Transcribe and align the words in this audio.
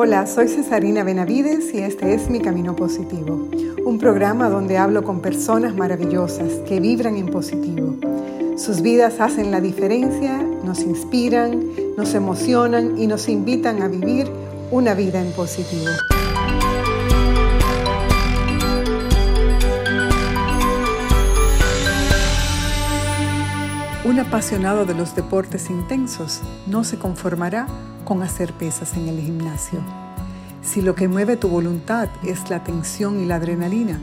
Hola, 0.00 0.28
soy 0.28 0.46
Cesarina 0.46 1.02
Benavides 1.02 1.74
y 1.74 1.78
este 1.78 2.14
es 2.14 2.30
Mi 2.30 2.38
Camino 2.38 2.76
Positivo, 2.76 3.48
un 3.84 3.98
programa 3.98 4.48
donde 4.48 4.78
hablo 4.78 5.02
con 5.02 5.20
personas 5.20 5.74
maravillosas 5.74 6.52
que 6.68 6.78
vibran 6.78 7.16
en 7.16 7.26
positivo. 7.26 7.96
Sus 8.56 8.80
vidas 8.80 9.18
hacen 9.18 9.50
la 9.50 9.60
diferencia, 9.60 10.40
nos 10.62 10.82
inspiran, 10.82 11.64
nos 11.96 12.14
emocionan 12.14 12.96
y 12.96 13.08
nos 13.08 13.28
invitan 13.28 13.82
a 13.82 13.88
vivir 13.88 14.28
una 14.70 14.94
vida 14.94 15.20
en 15.20 15.32
positivo. 15.32 15.90
Apasionado 24.18 24.84
de 24.84 24.94
los 24.94 25.14
deportes 25.14 25.70
intensos 25.70 26.40
no 26.66 26.82
se 26.82 26.98
conformará 26.98 27.68
con 28.04 28.22
hacer 28.24 28.52
pesas 28.52 28.96
en 28.96 29.06
el 29.06 29.20
gimnasio. 29.20 29.78
Si 30.60 30.82
lo 30.82 30.96
que 30.96 31.06
mueve 31.06 31.36
tu 31.36 31.48
voluntad 31.48 32.08
es 32.24 32.50
la 32.50 32.64
tensión 32.64 33.20
y 33.20 33.26
la 33.26 33.36
adrenalina, 33.36 34.00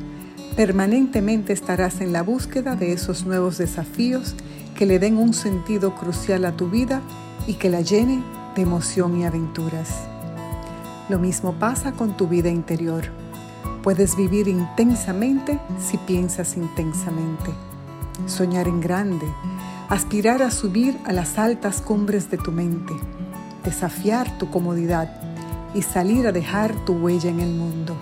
permanentemente 0.56 1.52
estarás 1.52 2.00
en 2.00 2.14
la 2.14 2.24
búsqueda 2.24 2.78
de 2.78 2.94
esos 2.94 3.26
nuevos 3.26 3.58
desafíos 3.58 4.36
que 4.78 4.86
le 4.86 5.00
den 5.00 5.18
un 5.18 5.34
sentido 5.34 5.96
crucial 5.96 6.46
a 6.46 6.56
tu 6.56 6.70
vida 6.70 7.02
y 7.46 7.56
que 7.56 7.70
la 7.70 7.82
llene 7.82 8.24
de 8.56 8.62
emoción 8.62 9.20
y 9.20 9.26
aventuras. 9.26 9.90
Lo 11.10 11.20
mismo 11.20 11.60
pasa 11.60 11.92
con 11.92 12.16
tu 12.16 12.30
vida 12.30 12.50
interior. 12.50 13.04
Puedes 13.84 14.16
vivir 14.16 14.48
intensamente 14.48 15.60
si 15.78 15.98
piensas 15.98 16.56
intensamente. 16.56 17.52
Soñar 18.28 18.70
en 18.70 18.80
grande, 18.80 19.28
aspirar 19.90 20.42
a 20.42 20.52
subir 20.52 20.98
a 21.06 21.14
las 21.14 21.38
altas 21.38 21.82
cumbres 21.82 22.30
de 22.32 22.38
tu 22.38 22.52
mente 22.52 22.94
desafiar 23.66 24.38
tu 24.38 24.50
comodidad 24.50 25.10
y 25.74 25.82
salir 25.82 26.28
a 26.28 26.32
dejar 26.32 26.74
tu 26.86 26.94
huella 26.94 27.30
en 27.30 27.40
el 27.42 27.50
mundo, 27.50 27.96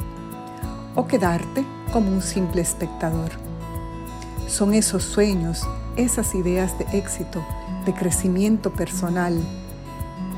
o 0.94 1.08
quedarte 1.08 1.66
como 1.92 2.12
un 2.12 2.22
simple 2.22 2.62
espectador. 2.62 3.32
Son 4.48 4.74
esos 4.74 5.04
sueños, 5.04 5.68
esas 5.96 6.36
ideas 6.36 6.78
de 6.78 6.86
éxito, 6.98 7.44
de 7.86 7.94
crecimiento 7.94 8.72
personal, 8.74 9.42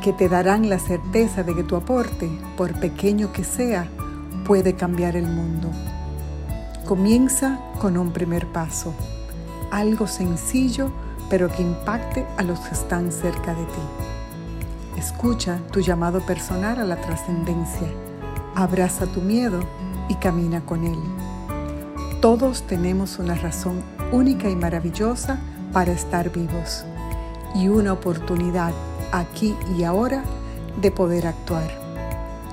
que 0.01 0.13
te 0.13 0.29
darán 0.29 0.69
la 0.69 0.79
certeza 0.79 1.43
de 1.43 1.55
que 1.55 1.63
tu 1.63 1.75
aporte, 1.75 2.29
por 2.55 2.79
pequeño 2.79 3.33
que 3.33 3.43
sea, 3.43 3.87
puede 4.45 4.75
cambiar 4.75 5.17
el 5.17 5.27
mundo. 5.27 5.71
Comienza 6.85 7.59
con 7.81 7.97
un 7.97 8.11
primer 8.11 8.45
paso, 8.51 8.93
algo 9.71 10.05
sencillo 10.05 10.91
pero 11.29 11.49
que 11.49 11.61
impacte 11.61 12.25
a 12.37 12.43
los 12.43 12.59
que 12.59 12.73
están 12.73 13.11
cerca 13.11 13.53
de 13.53 13.65
ti. 13.65 14.97
Escucha 14.97 15.59
tu 15.71 15.81
llamado 15.81 16.21
personal 16.25 16.79
a 16.79 16.83
la 16.83 16.95
trascendencia. 17.01 17.87
Abraza 18.55 19.05
tu 19.07 19.21
miedo 19.21 19.59
y 20.07 20.15
camina 20.15 20.61
con 20.61 20.85
él. 20.85 20.99
Todos 22.21 22.63
tenemos 22.63 23.19
una 23.19 23.35
razón 23.35 23.83
única 24.11 24.49
y 24.49 24.55
maravillosa 24.55 25.39
para 25.73 25.91
estar 25.91 26.31
vivos 26.31 26.85
y 27.53 27.67
una 27.67 27.93
oportunidad 27.93 28.73
aquí 29.11 29.55
y 29.77 29.83
ahora 29.83 30.23
de 30.81 30.91
poder 30.91 31.27
actuar. 31.27 31.69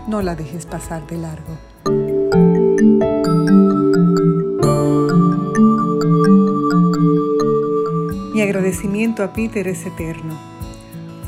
No 0.08 0.22
la 0.22 0.34
dejes 0.34 0.66
pasar 0.66 1.06
de 1.06 1.18
largo. 1.18 1.71
Mi 8.42 8.48
agradecimiento 8.48 9.22
a 9.22 9.32
Peter 9.32 9.68
es 9.68 9.86
eterno 9.86 10.36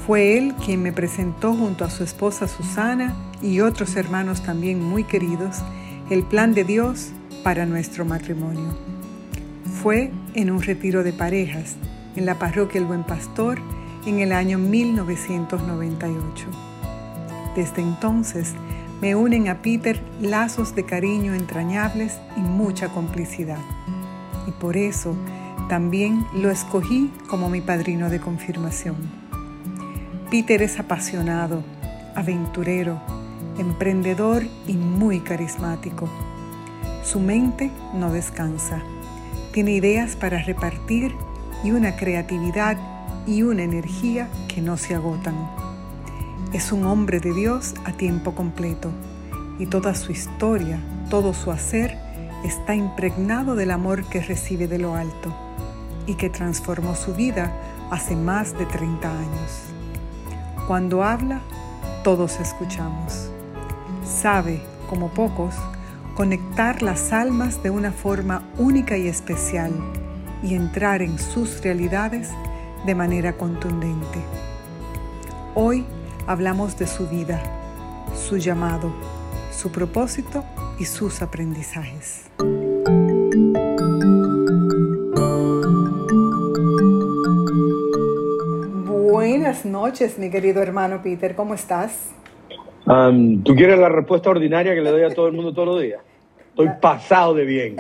fue 0.05 0.37
él 0.37 0.53
quien 0.57 0.83
me 0.83 0.93
presentó 0.93 1.55
junto 1.55 1.85
a 1.85 1.91
su 1.91 2.03
esposa 2.03 2.49
Susana 2.49 3.15
y 3.41 3.61
otros 3.61 3.95
hermanos 3.95 4.43
también 4.43 4.83
muy 4.83 5.05
queridos 5.05 5.59
el 6.11 6.25
plan 6.25 6.55
de 6.55 6.65
Dios 6.65 7.13
para 7.45 7.67
nuestro 7.67 8.05
matrimonio. 8.05 8.77
Fue 9.81 10.11
en 10.35 10.51
un 10.51 10.61
retiro 10.61 11.05
de 11.05 11.13
parejas 11.13 11.77
en 12.17 12.27
la 12.27 12.37
parroquia 12.37 12.81
El 12.81 12.87
Buen 12.89 13.05
Pastor 13.05 13.61
en 14.07 14.19
el 14.19 14.33
año 14.33 14.59
1998. 14.59 16.47
Desde 17.55 17.81
entonces 17.81 18.55
me 19.01 19.15
unen 19.15 19.47
a 19.47 19.63
Peter 19.63 20.01
lazos 20.21 20.75
de 20.75 20.85
cariño 20.85 21.33
entrañables 21.33 22.19
y 22.37 22.41
mucha 22.41 22.89
complicidad. 22.89 23.63
Y 24.49 24.51
por 24.51 24.77
eso 24.77 25.15
también 25.69 26.27
lo 26.35 26.51
escogí 26.51 27.11
como 27.29 27.49
mi 27.49 27.61
padrino 27.61 28.11
de 28.11 28.21
confirmación. 28.21 28.97
Peter 30.31 30.63
es 30.63 30.79
apasionado, 30.79 31.63
aventurero, 32.15 33.01
emprendedor 33.59 34.45
y 34.67 34.75
muy 34.75 35.21
carismático. 35.21 36.09
Su 37.03 37.21
mente 37.21 37.71
no 37.95 38.13
descansa. 38.13 38.83
Tiene 39.53 39.73
ideas 39.73 40.17
para 40.17 40.43
repartir 40.43 41.15
y 41.63 41.71
una 41.71 41.97
creatividad 41.97 42.77
y 43.27 43.43
una 43.43 43.63
energía 43.63 44.29
que 44.49 44.61
no 44.61 44.77
se 44.77 44.95
agotan. 44.95 45.35
Es 46.53 46.73
un 46.73 46.85
hombre 46.85 47.21
de 47.21 47.33
Dios 47.33 47.75
a 47.85 47.93
tiempo 47.93 48.35
completo 48.35 48.91
y 49.59 49.67
toda 49.67 49.95
su 49.95 50.13
historia, 50.13 50.79
todo 51.09 51.33
su 51.33 51.51
hacer 51.51 51.97
está 52.45 52.75
impregnado 52.75 53.55
del 53.55 53.71
amor 53.71 54.05
que 54.05 54.21
recibe 54.21 54.69
de 54.69 54.79
lo 54.79 54.95
alto 54.95 55.44
y 56.07 56.15
que 56.15 56.31
transformó 56.31 56.95
su 56.95 57.15
vida 57.15 57.53
hace 57.91 58.17
más 58.17 58.57
de 58.59 58.67
30 58.67 59.11
años. 59.11 59.63
Cuando 60.67 61.05
habla, 61.05 61.41
todos 62.03 62.41
escuchamos. 62.41 63.31
Sabe, 64.05 64.63
como 64.89 65.09
pocos, 65.09 65.55
conectar 66.15 66.83
las 66.83 67.13
almas 67.13 67.63
de 67.63 67.71
una 67.71 67.93
forma 67.93 68.43
única 68.59 68.97
y 68.97 69.09
especial 69.09 69.73
y 70.43 70.55
entrar 70.55 71.03
en 71.03 71.19
sus 71.19 71.63
realidades 71.63 72.31
de 72.87 72.95
manera 72.95 73.33
contundente. 73.33 74.21
Hoy 75.55 75.85
hablamos 76.27 76.79
de 76.79 76.87
su 76.87 77.09
vida, 77.09 77.43
su 78.29 78.37
llamado, 78.37 78.93
su 79.53 79.73
propósito 79.73 80.45
y 80.79 80.85
sus 80.85 81.23
aprendizajes. 81.23 82.25
Buenas 89.65 89.83
noches, 89.83 90.19
mi 90.19 90.29
querido 90.29 90.63
hermano 90.63 91.01
Peter, 91.03 91.35
¿cómo 91.35 91.55
estás? 91.55 92.11
¿Tú 92.85 93.55
quieres 93.55 93.79
la 93.79 93.89
respuesta 93.89 94.29
ordinaria 94.29 94.75
que 94.75 94.83
le 94.83 94.91
doy 94.91 95.05
a 95.05 95.15
todo 95.15 95.27
el 95.27 95.33
mundo 95.33 95.55
todos 95.55 95.69
los 95.69 95.81
días? 95.81 96.03
Estoy 96.51 96.69
pasado 96.83 97.33
de 97.33 97.47
bien. 97.47 97.77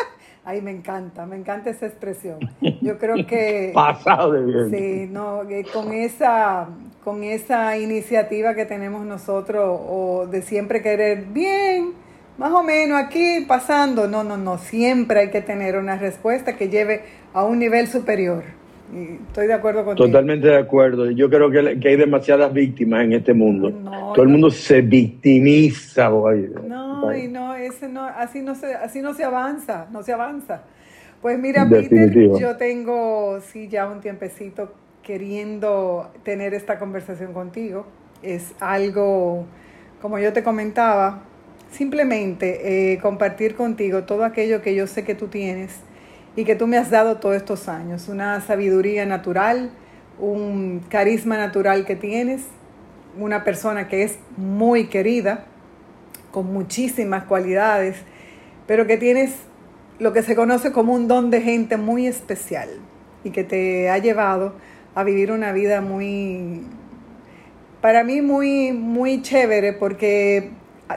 Ay, 0.44 0.60
me 0.62 0.72
encanta, 0.72 1.26
me 1.26 1.36
encanta 1.36 1.70
esa 1.70 1.86
expresión. 1.86 2.38
Yo 2.80 2.98
creo 2.98 3.24
que... 3.24 3.70
pasado 3.74 4.32
de 4.32 4.46
bien. 4.46 4.70
Sí, 4.70 5.08
no, 5.12 5.42
con 5.72 5.92
esa, 5.92 6.70
con 7.04 7.22
esa 7.22 7.78
iniciativa 7.78 8.54
que 8.54 8.64
tenemos 8.64 9.06
nosotros 9.06 9.80
o 9.88 10.26
de 10.28 10.42
siempre 10.42 10.82
querer 10.82 11.26
bien, 11.26 11.92
más 12.36 12.50
o 12.50 12.64
menos 12.64 13.00
aquí 13.00 13.44
pasando, 13.46 14.08
no, 14.08 14.24
no, 14.24 14.36
no, 14.36 14.58
siempre 14.58 15.20
hay 15.20 15.30
que 15.30 15.40
tener 15.40 15.76
una 15.76 15.98
respuesta 15.98 16.56
que 16.56 16.68
lleve 16.68 17.04
a 17.32 17.44
un 17.44 17.60
nivel 17.60 17.86
superior 17.86 18.57
estoy 18.92 19.46
de 19.46 19.52
acuerdo 19.52 19.84
contigo. 19.84 20.06
Totalmente 20.06 20.48
de 20.48 20.56
acuerdo. 20.56 21.10
Yo 21.10 21.28
creo 21.28 21.50
que, 21.50 21.88
hay 21.88 21.96
demasiadas 21.96 22.52
víctimas 22.52 23.04
en 23.04 23.12
este 23.14 23.34
mundo. 23.34 23.70
Todo 24.14 24.22
el 24.22 24.28
mundo 24.28 24.50
se 24.50 24.80
victimiza. 24.80 26.10
No, 26.10 27.16
y 27.16 27.28
no, 27.28 27.54
ese 27.54 27.88
no, 27.88 28.04
así 28.04 28.42
no 28.42 28.54
se, 28.54 28.74
así 28.74 29.00
no 29.00 29.14
se 29.14 29.24
avanza, 29.24 29.86
no 29.92 30.02
se 30.02 30.12
avanza. 30.12 30.62
Pues 31.20 31.38
mira, 31.38 31.68
Peter, 31.68 32.12
yo 32.38 32.56
tengo 32.56 33.40
sí 33.40 33.68
ya 33.68 33.88
un 33.88 34.00
tiempecito 34.00 34.72
queriendo 35.02 36.10
tener 36.22 36.54
esta 36.54 36.78
conversación 36.78 37.32
contigo. 37.32 37.86
Es 38.22 38.54
algo, 38.60 39.46
como 40.00 40.18
yo 40.18 40.32
te 40.32 40.42
comentaba, 40.42 41.22
simplemente 41.70 42.92
eh, 42.92 42.98
compartir 42.98 43.54
contigo 43.54 44.04
todo 44.04 44.24
aquello 44.24 44.62
que 44.62 44.74
yo 44.74 44.86
sé 44.86 45.04
que 45.04 45.14
tú 45.14 45.28
tienes 45.28 45.80
y 46.38 46.44
que 46.44 46.54
tú 46.54 46.68
me 46.68 46.76
has 46.76 46.88
dado 46.88 47.16
todos 47.16 47.34
estos 47.34 47.68
años. 47.68 48.06
Una 48.08 48.40
sabiduría 48.40 49.04
natural, 49.04 49.72
un 50.20 50.84
carisma 50.88 51.36
natural 51.36 51.84
que 51.84 51.96
tienes, 51.96 52.42
una 53.18 53.42
persona 53.42 53.88
que 53.88 54.04
es 54.04 54.20
muy 54.36 54.86
querida, 54.86 55.46
con 56.30 56.52
muchísimas 56.52 57.24
cualidades, 57.24 57.96
pero 58.68 58.86
que 58.86 58.98
tienes 58.98 59.34
lo 59.98 60.12
que 60.12 60.22
se 60.22 60.36
conoce 60.36 60.70
como 60.70 60.92
un 60.92 61.08
don 61.08 61.32
de 61.32 61.40
gente 61.40 61.76
muy 61.76 62.06
especial 62.06 62.68
y 63.24 63.30
que 63.30 63.42
te 63.42 63.90
ha 63.90 63.98
llevado 63.98 64.54
a 64.94 65.02
vivir 65.02 65.32
una 65.32 65.50
vida 65.50 65.80
muy, 65.80 66.62
para 67.80 68.04
mí 68.04 68.22
muy, 68.22 68.70
muy 68.70 69.22
chévere 69.22 69.72
porque 69.72 70.52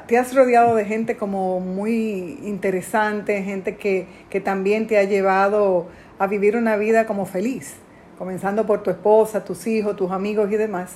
te 0.08 0.18
has 0.18 0.34
rodeado 0.34 0.76
de 0.76 0.86
gente 0.86 1.18
como 1.18 1.60
muy 1.60 2.40
interesante, 2.44 3.44
gente 3.44 3.76
que, 3.76 4.08
también 4.44 4.88
te 4.88 4.98
ha 4.98 5.04
llevado 5.04 5.88
a 6.18 6.28
vivir 6.28 6.56
una 6.56 6.78
vida 6.78 7.06
como 7.06 7.26
feliz, 7.26 7.76
comenzando 8.18 8.66
por 8.66 8.84
tu 8.84 8.90
esposa, 8.90 9.44
tus 9.44 9.68
hijos, 9.68 9.96
tus 9.96 10.12
amigos 10.12 10.52
y 10.52 10.56
demás. 10.56 10.96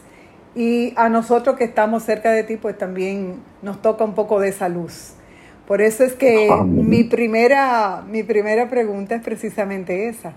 Y 0.55 0.93
a 0.95 1.09
nosotros 1.09 1.57
que 1.57 1.65
estamos 1.65 2.03
cerca 2.03 2.31
de 2.31 2.43
ti, 2.43 2.55
pues 2.55 2.77
también 2.77 3.41
nos 3.61 3.81
toca 3.81 4.05
un 4.05 4.15
poco 4.15 4.39
de 4.39 4.49
esa 4.49 4.69
luz. 4.69 5.15
Por 5.67 5.81
eso 5.81 6.03
es 6.03 6.13
que 6.13 6.49
mi 6.65 7.03
primera, 7.03 8.03
mi 8.07 8.23
primera 8.23 8.69
pregunta 8.69 9.15
es 9.15 9.21
precisamente 9.21 10.07
esa. 10.07 10.33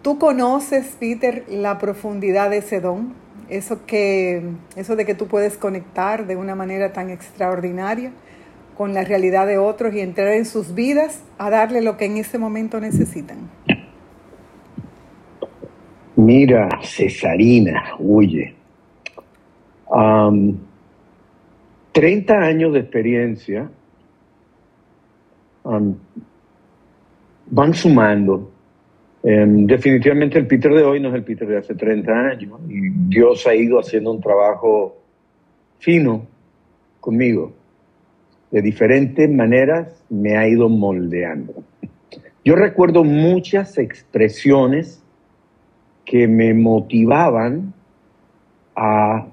¿Tú 0.00 0.18
conoces, 0.18 0.96
Peter, 0.98 1.44
la 1.48 1.78
profundidad 1.78 2.48
de 2.48 2.58
ese 2.58 2.80
don? 2.80 3.12
Eso, 3.50 3.84
que, 3.84 4.42
eso 4.76 4.96
de 4.96 5.04
que 5.04 5.14
tú 5.14 5.26
puedes 5.26 5.56
conectar 5.56 6.26
de 6.26 6.36
una 6.36 6.54
manera 6.54 6.92
tan 6.92 7.10
extraordinaria 7.10 8.12
con 8.76 8.94
la 8.94 9.04
realidad 9.04 9.46
de 9.46 9.58
otros 9.58 9.92
y 9.92 10.00
entrar 10.00 10.28
en 10.28 10.46
sus 10.46 10.74
vidas 10.74 11.22
a 11.36 11.50
darle 11.50 11.82
lo 11.82 11.96
que 11.96 12.06
en 12.06 12.16
ese 12.16 12.38
momento 12.38 12.80
necesitan. 12.80 13.50
Mira, 16.16 16.68
Cesarina, 16.82 17.96
huye. 17.98 18.54
30 21.92 22.34
años 22.34 22.72
de 22.72 22.80
experiencia 22.80 23.70
van 27.50 27.74
sumando. 27.74 28.50
Em, 29.22 29.66
definitivamente 29.66 30.38
el 30.38 30.46
Peter 30.46 30.72
de 30.72 30.82
hoy 30.82 31.00
no 31.00 31.08
es 31.08 31.14
el 31.14 31.24
Peter 31.24 31.46
de 31.46 31.58
hace 31.58 31.74
30 31.74 32.12
años. 32.12 32.60
Y 32.68 32.90
Dios 33.08 33.46
ha 33.46 33.54
ido 33.54 33.78
haciendo 33.78 34.12
un 34.12 34.20
trabajo 34.20 34.96
fino 35.78 36.26
conmigo. 37.00 37.52
De 38.50 38.62
diferentes 38.62 39.30
maneras 39.30 40.04
me 40.08 40.36
ha 40.36 40.48
ido 40.48 40.68
moldeando. 40.68 41.62
Yo 42.44 42.56
recuerdo 42.56 43.04
muchas 43.04 43.76
expresiones 43.78 45.02
que 46.04 46.26
me 46.26 46.54
motivaban 46.54 47.74
a 48.74 49.28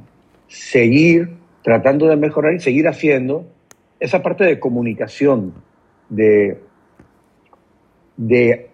seguir 0.48 1.30
tratando 1.64 2.08
de 2.08 2.16
mejorar 2.16 2.54
y 2.54 2.60
seguir 2.60 2.88
haciendo 2.88 3.46
esa 4.00 4.22
parte 4.22 4.44
de 4.44 4.60
comunicación, 4.60 5.54
de, 6.10 6.60
de, 8.16 8.70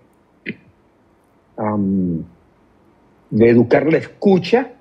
de 1.58 3.50
educar 3.50 3.92
la 3.92 3.98
escucha, 3.98 4.74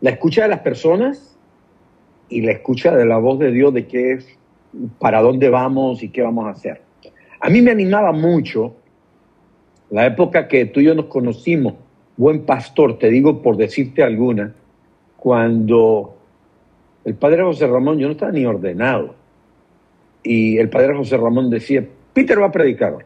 la 0.00 0.10
escucha 0.10 0.42
de 0.42 0.48
las 0.48 0.60
personas 0.60 1.36
y 2.28 2.42
la 2.42 2.52
escucha 2.52 2.94
de 2.94 3.06
la 3.06 3.18
voz 3.18 3.38
de 3.38 3.50
Dios 3.50 3.72
de 3.74 3.86
qué 3.86 4.12
es, 4.12 4.38
para 4.98 5.22
dónde 5.22 5.48
vamos 5.48 6.02
y 6.02 6.10
qué 6.10 6.22
vamos 6.22 6.46
a 6.46 6.50
hacer. 6.50 6.82
A 7.40 7.50
mí 7.50 7.62
me 7.62 7.70
animaba 7.70 8.12
mucho 8.12 8.74
la 9.90 10.06
época 10.06 10.48
que 10.48 10.66
tú 10.66 10.80
y 10.80 10.84
yo 10.84 10.94
nos 10.94 11.06
conocimos, 11.06 11.74
buen 12.16 12.44
pastor, 12.44 12.98
te 12.98 13.08
digo 13.08 13.40
por 13.40 13.56
decirte 13.56 14.02
alguna, 14.02 14.54
cuando 15.16 16.16
el 17.04 17.14
padre 17.14 17.42
José 17.42 17.66
Ramón, 17.66 17.98
yo 17.98 18.06
no 18.06 18.12
estaba 18.12 18.32
ni 18.32 18.44
ordenado, 18.44 19.14
y 20.22 20.58
el 20.58 20.68
padre 20.68 20.94
José 20.94 21.16
Ramón 21.16 21.48
decía, 21.48 21.86
Peter 22.12 22.40
va 22.40 22.46
a 22.46 22.52
predicar 22.52 22.98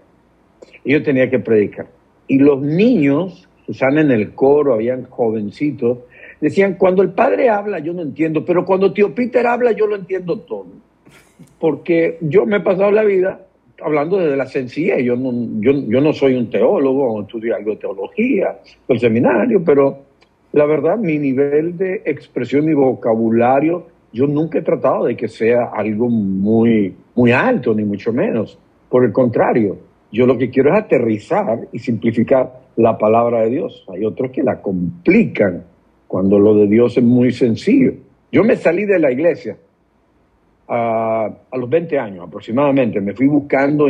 Y 0.84 0.92
yo 0.92 1.02
tenía 1.02 1.30
que 1.30 1.38
predicar. 1.38 1.86
Y 2.26 2.38
los 2.38 2.60
niños, 2.60 3.48
Susana 3.66 4.00
en 4.00 4.10
el 4.10 4.34
coro, 4.34 4.74
habían 4.74 5.04
jovencitos, 5.04 5.98
decían, 6.40 6.74
cuando 6.74 7.02
el 7.02 7.10
padre 7.10 7.48
habla 7.48 7.78
yo 7.78 7.92
no 7.92 8.02
entiendo, 8.02 8.44
pero 8.44 8.64
cuando 8.64 8.92
tío 8.92 9.14
Peter 9.14 9.46
habla 9.46 9.72
yo 9.72 9.86
lo 9.86 9.96
entiendo 9.96 10.40
todo. 10.40 10.66
Porque 11.58 12.18
yo 12.20 12.46
me 12.46 12.58
he 12.58 12.60
pasado 12.60 12.90
la 12.90 13.04
vida 13.04 13.46
hablando 13.80 14.18
desde 14.18 14.36
la 14.36 14.46
sencillez, 14.46 15.02
yo 15.04 15.16
no, 15.16 15.32
yo, 15.60 15.72
yo 15.72 16.00
no 16.00 16.12
soy 16.12 16.34
un 16.34 16.50
teólogo, 16.50 17.22
estudié 17.22 17.54
algo 17.54 17.72
de 17.72 17.76
teología, 17.78 18.58
el 18.88 19.00
seminario, 19.00 19.62
pero 19.64 19.98
la 20.52 20.66
verdad, 20.66 20.98
mi 20.98 21.18
nivel 21.18 21.76
de 21.76 22.02
expresión 22.04 22.68
y 22.68 22.74
vocabulario, 22.74 23.86
yo 24.12 24.26
nunca 24.26 24.58
he 24.58 24.62
tratado 24.62 25.06
de 25.06 25.16
que 25.16 25.28
sea 25.28 25.70
algo 25.72 26.08
muy, 26.08 26.94
muy 27.14 27.32
alto, 27.32 27.74
ni 27.74 27.84
mucho 27.84 28.12
menos. 28.12 28.58
Por 28.90 29.04
el 29.04 29.12
contrario, 29.12 29.78
yo 30.12 30.26
lo 30.26 30.36
que 30.36 30.50
quiero 30.50 30.72
es 30.72 30.78
aterrizar 30.78 31.68
y 31.72 31.78
simplificar 31.78 32.60
la 32.76 32.98
palabra 32.98 33.40
de 33.40 33.50
Dios. 33.50 33.84
Hay 33.92 34.04
otros 34.04 34.30
que 34.30 34.42
la 34.42 34.60
complican 34.60 35.64
cuando 36.06 36.38
lo 36.38 36.54
de 36.54 36.66
Dios 36.66 36.98
es 36.98 37.02
muy 37.02 37.32
sencillo. 37.32 37.94
Yo 38.30 38.44
me 38.44 38.56
salí 38.56 38.84
de 38.84 38.98
la 38.98 39.10
iglesia 39.10 39.56
a, 40.68 41.30
los 41.54 41.68
20 41.68 41.98
años 41.98 42.26
aproximadamente. 42.26 43.00
Me 43.00 43.14
fui 43.14 43.26
buscando 43.26 43.88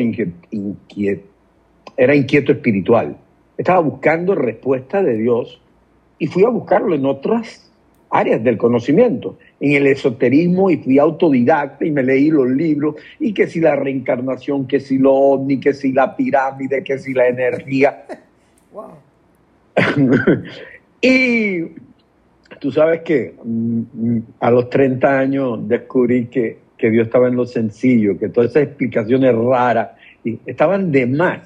era 1.97 2.15
inquieto 2.15 2.53
espiritual. 2.53 3.17
Estaba 3.59 3.81
buscando 3.81 4.35
respuesta 4.35 5.03
de 5.03 5.17
Dios 5.17 5.61
y 6.19 6.29
fui 6.29 6.45
a 6.45 6.49
buscarlo 6.49 6.95
en 6.95 7.05
otras 7.05 7.69
áreas 8.11 8.45
del 8.45 8.59
conocimiento, 8.59 9.39
en 9.63 9.73
el 9.73 9.87
esoterismo 9.87 10.71
y 10.71 10.77
fui 10.79 10.99
autodidacta 10.99 11.87
y 11.87 11.93
me 11.93 12.03
leí 12.03 12.31
los 12.31 12.51
libros 12.51 12.97
y 13.21 13.33
que 13.33 13.47
si 13.47 13.61
la 13.61 13.77
reencarnación, 13.77 14.67
que 14.67 14.81
si 14.81 14.99
lo 14.99 15.15
ovni, 15.15 15.61
que 15.61 15.73
si 15.73 15.93
la 15.93 16.17
pirámide, 16.17 16.83
que 16.83 16.99
si 16.99 17.15
la 17.15 17.29
energía. 17.29 18.05
y 21.01 21.61
tú 22.61 22.73
sabes 22.73 23.03
que 23.03 23.35
mm, 23.43 24.19
a 24.41 24.51
los 24.51 24.69
30 24.69 25.19
años 25.19 25.69
descubrí 25.69 26.27
que, 26.27 26.59
que 26.77 26.91
Dios 26.91 27.07
estaba 27.07 27.29
en 27.29 27.37
lo 27.37 27.47
sencillo, 27.47 28.19
que 28.19 28.29
todas 28.29 28.51
esas 28.51 28.65
explicaciones 28.65 29.35
raras 29.35 29.91
estaban 30.47 30.91
de 30.91 31.07
más 31.07 31.41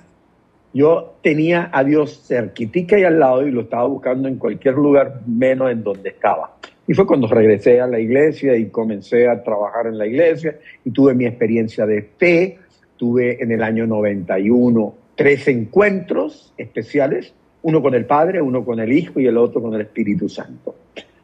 yo 0.72 1.14
tenía 1.22 1.70
a 1.72 1.82
Dios 1.84 2.22
cerquitica 2.26 2.98
y 2.98 3.04
al 3.04 3.18
lado 3.18 3.46
y 3.46 3.50
lo 3.50 3.62
estaba 3.62 3.86
buscando 3.86 4.28
en 4.28 4.36
cualquier 4.36 4.74
lugar 4.74 5.22
menos 5.26 5.70
en 5.70 5.82
donde 5.82 6.10
estaba. 6.10 6.54
Y 6.86 6.94
fue 6.94 7.06
cuando 7.06 7.26
regresé 7.26 7.80
a 7.80 7.86
la 7.86 7.98
iglesia 7.98 8.56
y 8.56 8.66
comencé 8.66 9.28
a 9.28 9.42
trabajar 9.42 9.86
en 9.86 9.98
la 9.98 10.06
iglesia 10.06 10.56
y 10.84 10.90
tuve 10.90 11.14
mi 11.14 11.26
experiencia 11.26 11.84
de 11.86 12.02
fe. 12.02 12.58
Tuve 12.96 13.42
en 13.42 13.52
el 13.52 13.62
año 13.62 13.86
91 13.86 14.94
tres 15.16 15.48
encuentros 15.48 16.52
especiales, 16.56 17.34
uno 17.62 17.82
con 17.82 17.94
el 17.94 18.04
Padre, 18.04 18.40
uno 18.40 18.64
con 18.64 18.78
el 18.78 18.92
Hijo 18.92 19.18
y 19.18 19.26
el 19.26 19.36
otro 19.36 19.60
con 19.60 19.74
el 19.74 19.80
Espíritu 19.80 20.28
Santo. 20.28 20.76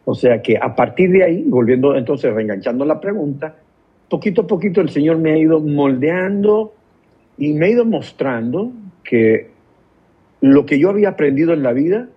O 0.04 0.14
sea 0.14 0.42
que 0.42 0.58
a 0.60 0.74
partir 0.74 1.10
de 1.12 1.22
ahí, 1.22 1.44
volviendo 1.46 1.94
entonces, 1.94 2.32
reenganchando 2.32 2.84
la 2.84 3.00
pregunta, 3.00 3.54
poquito 4.08 4.42
a 4.42 4.46
poquito 4.46 4.80
el 4.80 4.88
Señor 4.88 5.18
me 5.18 5.32
ha 5.32 5.38
ido 5.38 5.60
moldeando 5.60 6.74
y 7.38 7.52
me 7.52 7.66
ha 7.66 7.70
ido 7.70 7.84
mostrando 7.84 8.72
que 9.04 9.50
lo 10.40 10.66
que 10.66 10.78
yo 10.78 10.90
había 10.90 11.10
aprendido 11.10 11.52
en 11.52 11.62
la 11.62 11.72
vida, 11.72 12.08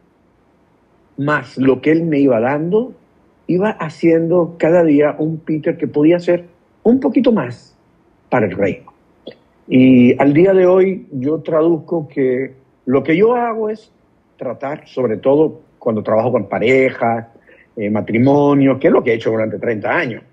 más 1.18 1.58
lo 1.58 1.82
que 1.82 1.92
él 1.92 2.04
me 2.04 2.20
iba 2.20 2.40
dando, 2.40 2.94
iba 3.48 3.70
haciendo 3.72 4.56
cada 4.58 4.84
día 4.84 5.16
un 5.18 5.38
Peter 5.38 5.78
que 5.78 5.88
podía 5.88 6.20
ser 6.20 6.46
un 6.84 7.00
poquito 7.00 7.32
más 7.32 7.78
para 8.30 8.46
el 8.46 8.52
reino. 8.52 8.94
Y 9.68 10.20
al 10.22 10.34
día 10.34 10.54
de 10.54 10.66
hoy 10.68 11.08
yo 11.12 11.42
traduzco 11.42 12.08
que 12.08 12.54
lo 12.86 13.04
que 13.04 13.18
yo 13.18 13.36
hago 13.36 13.70
es 13.70 13.92
tratar, 14.38 14.88
sobre 14.88 15.18
todo 15.18 15.62
cuando 15.80 16.04
trabajo 16.04 16.32
con 16.32 16.48
parejas, 16.48 17.28
eh, 17.76 17.90
matrimonio, 17.90 18.80
que 18.80 18.88
es 18.88 18.94
lo 18.94 19.04
que 19.04 19.12
he 19.12 19.16
hecho 19.16 19.32
durante 19.32 19.58
30 19.58 19.90
años, 19.90 20.24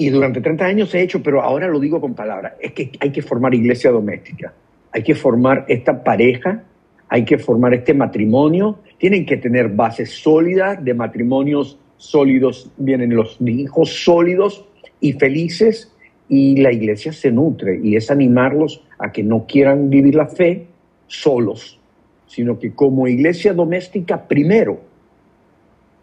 y 0.00 0.10
durante 0.10 0.40
30 0.40 0.64
años 0.64 0.94
he 0.94 1.02
hecho, 1.02 1.20
pero 1.22 1.42
ahora 1.42 1.66
lo 1.66 1.80
digo 1.80 2.00
con 2.00 2.14
palabras, 2.14 2.52
es 2.60 2.72
que 2.72 2.92
hay 3.00 3.10
que 3.10 3.20
formar 3.20 3.52
iglesia 3.52 3.90
doméstica, 3.90 4.52
hay 4.92 5.02
que 5.02 5.16
formar 5.16 5.64
esta 5.66 6.04
pareja, 6.04 6.62
hay 7.08 7.24
que 7.24 7.36
formar 7.36 7.74
este 7.74 7.94
matrimonio, 7.94 8.78
tienen 8.98 9.24
que 9.26 9.36
tener 9.36 9.68
bases 9.68 10.10
sólidas, 10.10 10.84
de 10.84 10.94
matrimonios 10.94 11.78
sólidos 11.96 12.70
vienen 12.76 13.14
los 13.14 13.38
hijos 13.40 14.04
sólidos 14.04 14.64
y 15.00 15.12
felices 15.14 15.92
y 16.28 16.56
la 16.56 16.72
iglesia 16.72 17.12
se 17.12 17.30
nutre 17.30 17.80
y 17.82 17.96
es 17.96 18.10
animarlos 18.10 18.82
a 18.98 19.12
que 19.12 19.22
no 19.22 19.46
quieran 19.46 19.90
vivir 19.90 20.14
la 20.14 20.26
fe 20.26 20.66
solos, 21.06 21.78
sino 22.26 22.58
que 22.58 22.72
como 22.72 23.08
iglesia 23.08 23.52
doméstica 23.54 24.26
primero 24.28 24.80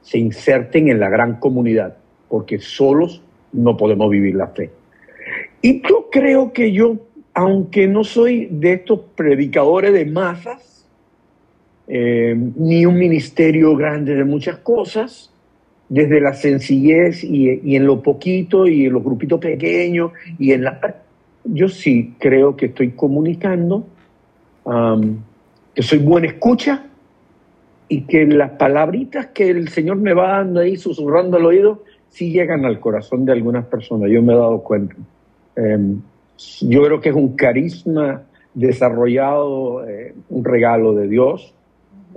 se 0.02 0.18
inserten 0.18 0.90
en 0.90 1.00
la 1.00 1.10
gran 1.10 1.40
comunidad, 1.40 1.98
porque 2.30 2.60
solos 2.60 3.22
no 3.54 3.76
podemos 3.78 4.10
vivir 4.10 4.36
la 4.36 4.48
fe. 4.48 4.70
Y 5.62 5.82
yo 5.82 6.10
creo 6.12 6.54
que 6.54 6.72
yo, 6.72 6.98
aunque 7.34 7.88
no 7.88 8.04
soy 8.04 8.48
de 8.52 8.74
estos 8.74 9.00
predicadores 9.16 9.94
de 9.94 10.06
masas, 10.06 10.75
eh, 11.88 12.36
ni 12.36 12.86
un 12.86 12.98
ministerio 12.98 13.76
grande 13.76 14.16
de 14.16 14.24
muchas 14.24 14.58
cosas, 14.58 15.32
desde 15.88 16.20
la 16.20 16.34
sencillez 16.34 17.24
y, 17.24 17.76
en 17.76 17.86
lo 17.86 18.02
poquito 18.02 18.68
y 18.68 18.86
en 18.86 18.94
los 18.94 19.04
grupitos 19.04 19.40
pequeños 19.40 20.12
y 20.40 20.52
en 20.52 20.64
la... 20.64 21.02
Yo 21.44 21.70
sí 21.70 22.16
creo 22.20 22.56
que 22.56 22.68
estoy 22.68 22.92
comunicando, 22.92 23.86
que 25.76 25.84
soy 25.84 26.00
buena 26.00 26.26
escucha 26.26 26.88
y 27.88 28.02
que 28.02 28.26
las 28.26 28.52
palabritas 28.52 29.28
que 29.28 29.50
el 29.50 29.68
Señor 29.70 29.98
me 29.98 30.14
va 30.14 30.38
dando 30.38 30.62
ahí 30.62 30.76
susurrando 30.76 31.38
al 31.38 31.46
oído, 31.46 31.84
sí 32.10 32.32
llegan 32.32 32.66
al 32.66 32.80
corazón 32.80 33.26
de 33.26 33.34
algunas 33.34 33.66
personas, 33.66 34.10
yo 34.10 34.24
me 34.24 34.34
he 34.34 34.36
dado 34.36 34.64
cuenta. 34.64 34.96
Em, 35.56 36.02
yo 36.62 36.84
creo 36.84 37.00
que 37.00 37.10
es 37.10 37.16
un 37.16 37.36
carisma 37.36 38.24
desarrollado, 38.54 39.88
eh, 39.88 40.16
un 40.30 40.44
regalo 40.44 40.94
de 40.94 41.08
Dios, 41.08 41.54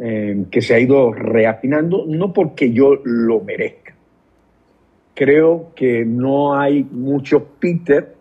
eh, 0.00 0.44
que 0.50 0.62
se 0.62 0.74
ha 0.74 0.78
ido 0.78 1.12
reafinando, 1.12 2.04
no 2.06 2.32
porque 2.32 2.72
yo 2.72 3.00
lo 3.04 3.40
merezca. 3.40 3.94
Creo 5.14 5.72
que 5.74 6.04
no 6.04 6.54
hay 6.58 6.84
muchos 6.84 7.42
Peter 7.58 8.14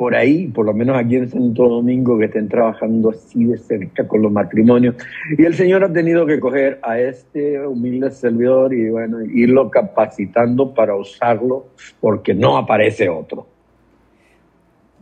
por 0.00 0.14
ahí, 0.14 0.48
por 0.48 0.64
lo 0.64 0.72
menos 0.72 0.96
aquí 0.96 1.16
en 1.16 1.28
Santo 1.28 1.68
Domingo, 1.68 2.18
que 2.18 2.24
estén 2.24 2.48
trabajando 2.48 3.10
así 3.10 3.44
de 3.44 3.58
cerca 3.58 4.08
con 4.08 4.22
los 4.22 4.32
matrimonios. 4.32 4.96
Y 5.36 5.44
el 5.44 5.52
Señor 5.52 5.84
ha 5.84 5.92
tenido 5.92 6.24
que 6.24 6.40
coger 6.40 6.78
a 6.82 6.98
este 6.98 7.64
humilde 7.66 8.10
servidor 8.10 8.72
y 8.72 8.88
bueno, 8.88 9.22
irlo 9.22 9.68
capacitando 9.68 10.72
para 10.72 10.96
usarlo, 10.96 11.66
porque 12.00 12.32
no 12.32 12.56
aparece 12.56 13.10
otro. 13.10 13.46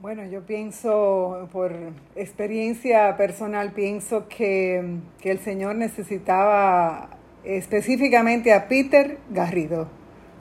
Bueno, 0.00 0.24
yo 0.26 0.42
pienso, 0.46 1.48
por 1.50 1.72
experiencia 2.14 3.16
personal, 3.16 3.72
pienso 3.72 4.28
que, 4.28 5.00
que 5.20 5.32
el 5.32 5.40
Señor 5.40 5.74
necesitaba 5.74 7.18
específicamente 7.42 8.52
a 8.52 8.68
Peter 8.68 9.18
Garrido. 9.30 9.88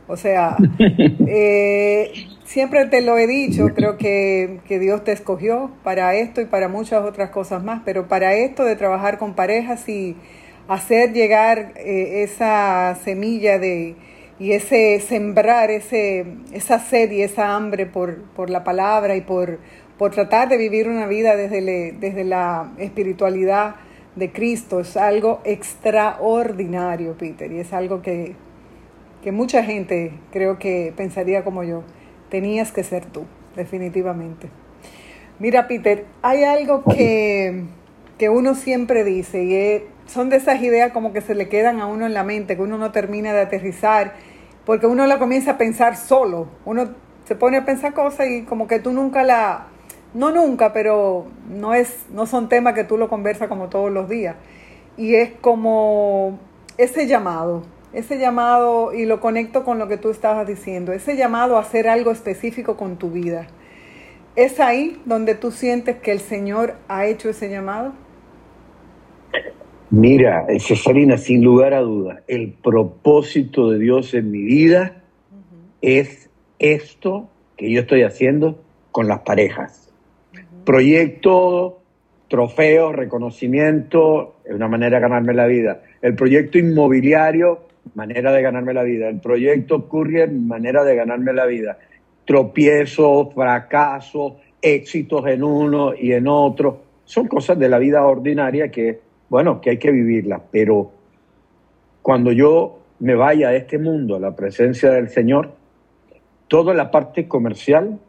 O 0.07 0.15
sea, 0.15 0.57
eh, 1.27 2.11
siempre 2.43 2.85
te 2.85 3.01
lo 3.01 3.17
he 3.17 3.25
dicho, 3.25 3.69
creo 3.73 3.97
que, 3.97 4.59
Dios 4.69 5.03
te 5.03 5.11
escogió 5.11 5.71
para 5.83 6.13
esto 6.13 6.39
y 6.39 6.45
para 6.45 6.67
muchas 6.67 7.03
otras 7.03 7.31
cosas 7.31 7.63
más, 7.63 7.81
pero 7.83 8.07
para 8.07 8.35
esto 8.35 8.63
de 8.63 8.75
trabajar 8.75 9.17
con 9.17 9.33
parejas 9.33 9.89
y 9.89 10.15
hacer 10.67 11.13
llegar 11.13 11.73
eh, 11.77 12.21
esa 12.21 12.95
semilla 13.03 13.57
de 13.57 13.95
y 14.39 14.51
ese 14.51 14.99
sembrar 14.99 15.71
ese, 15.71 16.25
esa 16.51 16.79
sed 16.79 17.11
y 17.11 17.21
esa 17.21 17.55
hambre 17.55 17.85
por, 17.85 18.21
por 18.33 18.49
la 18.49 18.63
palabra 18.63 19.15
y 19.15 19.21
por, 19.21 19.59
por 19.97 20.11
tratar 20.11 20.49
de 20.49 20.57
vivir 20.57 20.87
una 20.87 21.07
vida 21.07 21.35
desde, 21.35 21.93
desde 21.93 22.23
la 22.23 22.71
espiritualidad 22.77 23.75
de 24.15 24.31
Cristo 24.31 24.79
es 24.79 24.97
algo 24.97 25.41
extraordinario, 25.43 27.17
Peter, 27.17 27.51
y 27.51 27.59
es 27.59 27.73
algo 27.73 28.01
que 28.01 28.35
que 29.27 29.31
mucha 29.31 29.63
gente 29.63 30.13
creo 30.31 30.59
que 30.59 30.93
pensaría 30.95 31.43
como 31.43 31.63
yo, 31.63 31.83
tenías 32.29 32.71
que 32.71 32.83
ser 32.83 33.05
tú, 33.05 33.25
definitivamente. 33.55 34.49
Mira, 35.39 35.67
Peter, 35.67 36.05
hay 36.21 36.43
algo 36.43 36.83
que, 36.83 37.63
que 38.17 38.29
uno 38.29 38.55
siempre 38.55 39.03
dice 39.03 39.43
y 39.43 39.53
son 40.07 40.29
de 40.29 40.37
esas 40.37 40.61
ideas 40.61 40.91
como 40.91 41.13
que 41.13 41.21
se 41.21 41.35
le 41.35 41.49
quedan 41.49 41.79
a 41.79 41.85
uno 41.85 42.05
en 42.05 42.13
la 42.13 42.23
mente, 42.23 42.55
que 42.55 42.61
uno 42.61 42.77
no 42.77 42.91
termina 42.91 43.33
de 43.33 43.41
aterrizar, 43.41 44.13
porque 44.65 44.87
uno 44.87 45.05
la 45.07 45.19
comienza 45.19 45.51
a 45.51 45.57
pensar 45.57 45.95
solo, 45.95 46.47
uno 46.65 46.89
se 47.25 47.35
pone 47.35 47.57
a 47.57 47.65
pensar 47.65 47.93
cosas 47.93 48.27
y 48.27 48.43
como 48.43 48.67
que 48.67 48.79
tú 48.79 48.91
nunca 48.91 49.23
la, 49.23 49.67
no 50.13 50.31
nunca, 50.31 50.73
pero 50.73 51.27
no, 51.49 51.73
es, 51.73 52.05
no 52.11 52.25
son 52.25 52.49
temas 52.49 52.73
que 52.73 52.83
tú 52.83 52.97
lo 52.97 53.09
conversas 53.09 53.47
como 53.47 53.67
todos 53.67 53.91
los 53.91 54.09
días. 54.09 54.35
Y 54.95 55.15
es 55.15 55.31
como 55.41 56.39
ese 56.77 57.07
llamado, 57.07 57.63
ese 57.93 58.17
llamado, 58.17 58.93
y 58.93 59.05
lo 59.05 59.19
conecto 59.19 59.63
con 59.63 59.77
lo 59.77 59.87
que 59.87 59.97
tú 59.97 60.09
estabas 60.09 60.47
diciendo, 60.47 60.91
ese 60.91 61.15
llamado 61.15 61.57
a 61.57 61.61
hacer 61.61 61.87
algo 61.87 62.11
específico 62.11 62.77
con 62.77 62.97
tu 62.97 63.11
vida, 63.11 63.47
¿es 64.35 64.59
ahí 64.59 65.01
donde 65.05 65.35
tú 65.35 65.51
sientes 65.51 65.97
que 65.97 66.11
el 66.11 66.19
Señor 66.19 66.75
ha 66.87 67.05
hecho 67.05 67.29
ese 67.29 67.49
llamado? 67.49 67.93
Mira, 69.89 70.45
Cesarina, 70.59 71.17
sin 71.17 71.43
lugar 71.43 71.73
a 71.73 71.79
duda, 71.79 72.21
el 72.27 72.51
propósito 72.51 73.71
de 73.71 73.79
Dios 73.79 74.13
en 74.13 74.31
mi 74.31 74.43
vida 74.43 75.01
es 75.81 76.29
esto 76.59 77.29
que 77.55 77.71
yo 77.71 77.81
estoy 77.81 78.03
haciendo 78.03 78.59
con 78.91 79.07
las 79.07 79.19
parejas. 79.19 79.93
Proyecto, 80.65 81.79
trofeo, 82.27 82.91
reconocimiento, 82.91 84.35
es 84.43 84.53
una 84.53 84.67
manera 84.67 84.97
de 84.97 85.01
ganarme 85.01 85.33
la 85.33 85.45
vida. 85.45 85.81
El 86.01 86.15
proyecto 86.15 86.57
inmobiliario 86.57 87.67
manera 87.95 88.31
de 88.31 88.41
ganarme 88.41 88.73
la 88.73 88.83
vida. 88.83 89.07
El 89.07 89.19
proyecto 89.19 89.87
Courier, 89.87 90.31
manera 90.31 90.83
de 90.83 90.95
ganarme 90.95 91.33
la 91.33 91.45
vida. 91.45 91.77
Tropiezos, 92.25 93.33
fracasos, 93.33 94.33
éxitos 94.61 95.25
en 95.27 95.43
uno 95.43 95.93
y 95.95 96.11
en 96.11 96.27
otro. 96.27 96.81
Son 97.05 97.27
cosas 97.27 97.57
de 97.57 97.69
la 97.69 97.79
vida 97.79 98.05
ordinaria 98.05 98.69
que, 98.69 98.99
bueno, 99.29 99.61
que 99.61 99.71
hay 99.71 99.77
que 99.77 99.91
vivirlas. 99.91 100.41
Pero 100.51 100.91
cuando 102.01 102.31
yo 102.31 102.79
me 102.99 103.15
vaya 103.15 103.49
a 103.49 103.55
este 103.55 103.77
mundo, 103.77 104.15
a 104.15 104.19
la 104.19 104.35
presencia 104.35 104.91
del 104.91 105.09
Señor, 105.09 105.53
toda 106.47 106.73
la 106.73 106.91
parte 106.91 107.27
comercial 107.27 107.99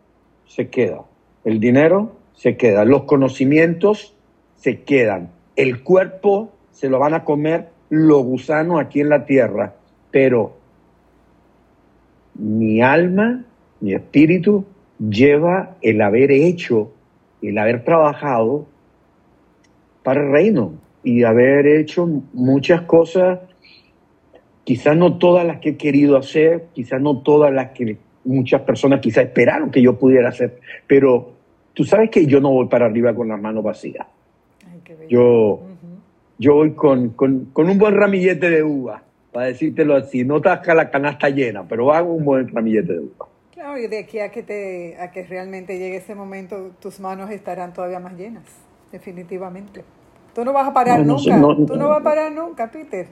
se 0.46 0.68
queda. 0.68 1.02
El 1.44 1.60
dinero 1.60 2.12
se 2.34 2.56
queda. 2.56 2.84
Los 2.84 3.04
conocimientos 3.04 4.14
se 4.56 4.82
quedan. 4.82 5.30
El 5.56 5.82
cuerpo 5.82 6.52
se 6.70 6.88
lo 6.88 6.98
van 6.98 7.14
a 7.14 7.25
comer 7.25 7.68
lo 7.90 8.18
gusano 8.20 8.78
aquí 8.78 9.00
en 9.00 9.08
la 9.08 9.25
tierra, 9.25 9.75
pero 10.10 10.56
mi 12.34 12.82
alma, 12.82 13.44
mi 13.80 13.94
espíritu 13.94 14.64
lleva 14.98 15.76
el 15.80 16.00
haber 16.02 16.30
hecho, 16.30 16.92
el 17.42 17.56
haber 17.58 17.84
trabajado 17.84 18.66
para 20.02 20.22
el 20.22 20.30
reino 20.30 20.72
y 21.09 21.25
haber 21.25 21.67
hecho 21.67 22.07
muchas 22.35 22.83
cosas, 22.83 23.38
quizás 24.65 24.95
no 24.95 25.17
todas 25.17 25.47
las 25.47 25.59
que 25.59 25.71
he 25.71 25.77
querido 25.79 26.19
hacer, 26.19 26.67
quizás 26.75 27.00
no 27.00 27.23
todas 27.23 27.50
las 27.50 27.71
que 27.71 27.97
muchas 28.25 28.61
personas 28.61 29.00
quizás 29.00 29.25
esperaron 29.25 29.71
que 29.71 29.81
yo 29.81 29.99
pudiera 29.99 30.29
hacer, 30.29 30.61
pero 30.87 31.33
tú 31.73 31.85
sabes 31.85 32.11
que 32.11 32.27
yo 32.27 32.43
no 32.43 32.50
voy 32.50 32.67
para 32.67 32.85
arriba 32.85 33.15
con 33.15 33.29
las 33.29 33.41
manos 33.41 33.65
vacías. 33.65 34.07
yo, 35.09 35.62
yo 36.38 36.55
voy 36.57 36.73
con, 36.73 37.15
un 37.55 37.79
buen 37.79 37.97
ramillete 37.97 38.50
de 38.50 38.62
uva, 38.62 39.03
para 39.33 39.47
decírtelo 39.47 39.97
así. 39.97 40.25
No 40.25 40.43
tasca 40.43 40.75
la 40.75 40.91
canasta 40.91 41.31
llena, 41.31 41.67
pero 41.67 41.91
hago 41.95 42.12
un 42.12 42.27
buen 42.27 42.49
ramillete 42.49 42.93
de 42.93 43.00
uva. 43.00 43.29
Claro, 43.55 43.79
y 43.79 43.87
de 43.87 44.00
aquí 44.00 44.19
a 44.19 44.31
que, 44.31 44.43
te, 44.43 45.00
a 45.00 45.11
que 45.11 45.25
realmente 45.25 45.79
llegue 45.79 45.97
ese 45.97 46.15
momento, 46.15 46.73
tus 46.83 47.00
manos 47.00 47.31
estarán 47.31 47.73
todavía 47.73 47.99
más 47.99 48.12
llenas, 48.12 48.45
definitivamente. 48.93 49.83
Tú 50.38 50.45
no 50.45 50.52
vas 50.52 50.68
a 50.68 50.73
parar 50.73 51.04
nunca, 51.04 51.40
tú 51.66 51.75
no 51.75 51.88
vas 51.88 51.99
a 51.99 52.02
parar 52.04 52.30
nunca, 52.30 52.71
Peter. 52.71 53.09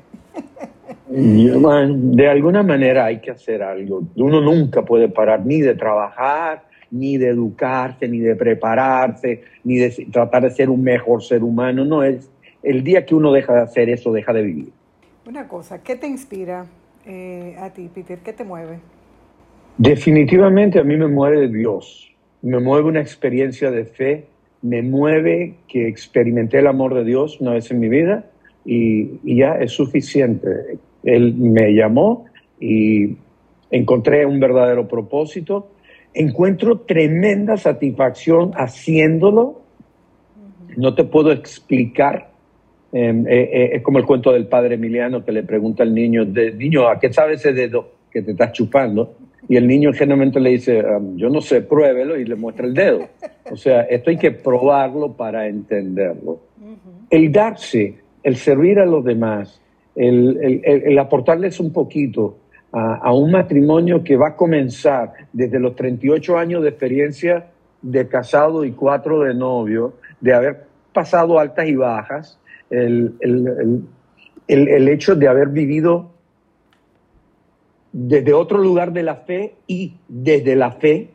de 1.09 2.29
alguna 2.29 2.63
manera 2.63 3.07
hay 3.07 3.19
que 3.19 3.33
hacer 3.33 3.65
algo. 3.65 4.05
Uno 4.15 4.41
nunca 4.41 4.85
puede 4.85 5.09
parar 5.09 5.45
ni 5.45 5.61
de 5.61 5.75
trabajar, 5.75 6.63
ni 6.89 7.17
de 7.17 7.31
educarse, 7.31 8.07
ni 8.07 8.21
de 8.21 8.37
prepararse, 8.37 9.43
ni 9.65 9.75
de 9.75 10.07
tratar 10.13 10.45
de 10.45 10.51
ser 10.51 10.71
un 10.71 10.85
mejor 10.85 11.21
ser 11.21 11.43
humano. 11.43 11.85
No 11.85 12.05
es 12.05 12.31
el 12.63 12.85
día 12.85 13.05
que 13.05 13.17
uno 13.17 13.33
deja 13.33 13.55
de 13.55 13.63
hacer 13.63 13.91
eso, 13.91 14.13
deja 14.13 14.33
de 14.33 14.43
vivir. 14.43 14.71
Una 15.27 15.49
cosa, 15.49 15.83
¿qué 15.83 15.97
te 15.97 16.07
inspira 16.07 16.67
eh, 17.05 17.57
a 17.59 17.71
ti, 17.71 17.91
Peter? 17.93 18.21
¿Qué 18.21 18.35
te 18.35 18.45
mueve? 18.45 18.79
Definitivamente 19.79 20.79
a 20.79 20.85
mí 20.85 20.97
me 20.97 21.09
mueve 21.09 21.49
Dios, 21.49 22.09
me 22.43 22.61
mueve 22.61 22.87
una 22.87 23.01
experiencia 23.01 23.73
de 23.73 23.85
fe, 23.85 24.27
me 24.69 24.83
mueve 24.83 25.55
que 25.69 25.89
experimenté 25.89 26.59
el 26.59 26.67
amor 26.67 26.95
de 26.95 27.05
Dios 27.05 27.41
una 27.41 27.53
vez 27.53 27.71
en 27.71 27.81
mi 27.81 27.89
vida 27.89 28.27
y, 28.65 29.21
y 29.25 29.39
ya 29.39 29.55
es 29.55 29.73
suficiente. 29.73 30.79
Él 31.05 31.35
me 31.35 31.73
llamó 31.75 32.27
y 32.61 33.17
encontré 33.71 34.27
un 34.27 34.41
verdadero 34.41 34.89
propósito, 34.89 35.71
encuentro 36.15 36.81
tremenda 36.81 37.57
satisfacción 37.57 38.53
haciéndolo, 38.55 39.63
no 40.77 40.95
te 40.95 41.05
puedo 41.05 41.33
explicar 41.33 42.31
Em, 42.93 43.27
eh, 43.27 43.51
eh, 43.53 43.71
es 43.75 43.83
como 43.83 43.99
el 43.99 44.07
cuento 44.07 44.33
del 44.33 44.47
padre 44.47 44.77
Emiliano 44.77 45.25
que 45.25 45.31
le 45.31 45.43
pregunta 45.43 45.83
al 45.83 45.93
niño, 45.93 46.25
de, 46.25 46.53
niño, 46.53 46.89
¿a 46.89 46.99
qué 46.99 47.13
sabe 47.13 47.35
ese 47.35 47.53
dedo 47.53 47.91
que 48.11 48.23
te 48.23 48.31
estás 48.31 48.53
chupando? 48.53 49.17
Y 49.49 49.57
el 49.57 49.67
niño 49.67 49.93
generalmente 49.93 50.41
le 50.41 50.51
dice, 50.51 50.83
yo 51.15 51.29
no 51.31 51.41
sé, 51.41 51.63
pruébelo 51.63 52.19
y 52.19 52.25
le 52.25 52.35
muestra 52.35 52.67
el 52.67 52.75
dedo. 52.75 53.09
O 53.51 53.57
sea, 53.57 53.83
esto 53.83 54.11
hay 54.11 54.17
que 54.17 54.33
probarlo 54.33 55.13
para 55.13 55.47
entenderlo. 55.47 56.41
El 57.09 57.31
darse, 57.31 57.99
el 58.23 58.37
servir 58.37 58.81
a 58.81 58.87
los 58.87 59.05
demás, 59.05 59.61
el, 59.95 60.99
aportarles 60.99 61.61
un 61.61 61.73
poquito 61.73 62.39
a, 62.73 62.97
a, 62.97 63.13
un 63.13 63.31
matrimonio 63.31 64.03
que 64.03 64.17
va 64.17 64.29
a 64.29 64.37
comenzar 64.37 65.13
desde 65.33 65.61
los 65.61 65.77
38 65.77 66.37
años 66.37 66.63
de 66.63 66.71
experiencia 66.71 67.47
de 67.83 68.09
casado 68.09 68.65
y 68.65 68.73
cuatro 68.73 69.21
de 69.21 69.35
novio, 69.35 69.95
de 70.21 70.35
haber 70.35 70.65
pasado 70.93 71.39
altas 71.39 71.69
y 71.69 71.77
bajas, 71.77 72.39
el, 72.71 73.15
el, 74.49 74.89
hecho 74.89 75.15
de 75.15 75.29
haber 75.29 75.49
vivido 75.49 76.11
desde 77.99 78.35
otro 78.35 78.59
lugar 78.59 78.93
de 78.93 79.03
la 79.03 79.17
fe 79.17 79.55
y 79.67 79.95
desde 80.07 80.55
la 80.55 80.73
fe 80.73 81.09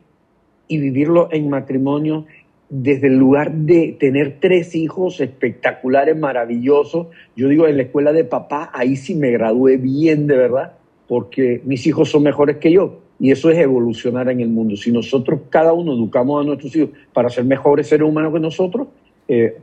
y 0.66 0.78
vivirlo 0.78 1.28
en 1.30 1.48
matrimonio 1.48 2.26
desde 2.70 3.06
el 3.06 3.18
lugar 3.18 3.52
de 3.52 3.96
tener 4.00 4.38
tres 4.40 4.74
hijos 4.74 5.20
espectaculares, 5.20 6.18
maravillosos. 6.18 7.06
Yo 7.36 7.48
digo, 7.48 7.68
en 7.68 7.76
la 7.76 7.84
escuela 7.84 8.12
de 8.12 8.24
papá, 8.24 8.68
ahí 8.74 8.96
sí 8.96 9.14
me 9.14 9.30
gradué 9.30 9.76
bien, 9.76 10.26
de 10.26 10.36
verdad, 10.36 10.72
porque 11.06 11.60
mis 11.64 11.86
hijos 11.86 12.10
son 12.10 12.24
mejores 12.24 12.56
que 12.56 12.72
yo. 12.72 12.98
Y 13.20 13.30
eso 13.30 13.48
es 13.50 13.58
evolucionar 13.58 14.28
en 14.30 14.40
el 14.40 14.48
mundo. 14.48 14.74
Si 14.74 14.90
nosotros, 14.90 15.42
cada 15.50 15.72
uno, 15.74 15.92
educamos 15.92 16.42
a 16.42 16.46
nuestros 16.46 16.74
hijos 16.74 16.90
para 17.12 17.28
ser 17.28 17.44
mejores 17.44 17.86
seres 17.86 18.08
humanos 18.08 18.32
que 18.32 18.40
nosotros, 18.40 18.88
eh, 19.28 19.56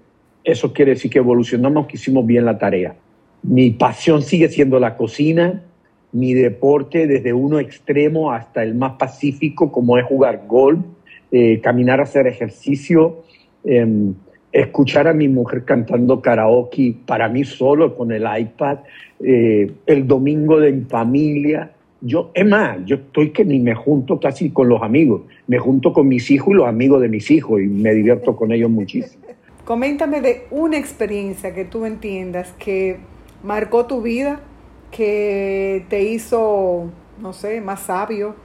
eso 0.46 0.72
quiere 0.72 0.92
decir 0.92 1.12
que 1.12 1.20
evolucionamos, 1.20 1.88
que 1.88 1.98
hicimos 1.98 2.26
bien 2.26 2.46
la 2.46 2.58
tarea. 2.58 2.96
Mi 3.44 3.72
pasión 3.72 4.22
sigue 4.22 4.48
siendo 4.48 4.80
la 4.80 4.96
cocina, 4.96 5.64
mi 6.12 6.34
deporte 6.34 7.08
desde 7.08 7.34
uno 7.34 7.60
extremo 7.60 8.32
hasta 8.32 8.63
el 8.63 8.75
más 8.75 8.94
pacífico, 8.94 9.72
como 9.72 9.98
es 9.98 10.06
jugar 10.06 10.44
golf, 10.48 10.80
eh, 11.32 11.60
caminar, 11.62 12.01
hacer 12.01 12.25
ejercicio, 12.28 13.24
em, 13.63 14.16
escuchar 14.51 15.08
a 15.08 15.13
mi 15.13 15.28
mujer 15.28 15.63
cantando 15.63 16.22
karaoke 16.22 16.96
para 17.06 17.30
mí 17.30 17.44
solo 17.44 17.96
con 17.96 18.12
el 18.12 18.24
iPad, 18.24 18.80
eh, 19.20 19.72
el 19.86 20.08
domingo 20.08 20.60
de 20.60 20.82
familia. 20.89 21.72
Yo, 22.01 22.32
es 22.34 22.46
más, 22.46 22.80
yo 22.86 22.96
estoy 22.96 23.32
que 23.32 23.46
ni 23.46 23.60
me 23.60 23.75
junto 23.75 24.20
casi 24.20 24.50
con 24.50 24.70
los 24.70 24.82
amigos, 24.82 25.22
me 25.48 25.60
junto 25.60 25.94
con 25.94 26.08
mis 26.08 26.32
hijos 26.32 26.54
y 26.54 26.58
los 26.58 26.68
amigos 26.68 27.01
de 27.01 27.10
mis 27.10 27.30
hijos 27.30 27.62
y 27.62 27.68
me 27.68 27.94
divierto 27.94 28.36
con 28.36 28.51
ellos 28.51 28.72
muchísimo. 28.72 29.24
Coméntame 29.66 30.22
de 30.22 30.48
una 30.50 30.78
experiencia 30.78 31.54
que 31.54 31.66
tú 31.66 31.86
entiendas 31.86 32.54
que 32.54 32.98
marcó 33.44 33.86
tu 33.86 34.01
vida, 34.01 34.39
que 34.91 35.86
te 35.89 36.03
hizo, 36.03 36.86
no 37.19 37.34
sé, 37.34 37.62
más 37.62 37.81
sabio, 37.81 38.36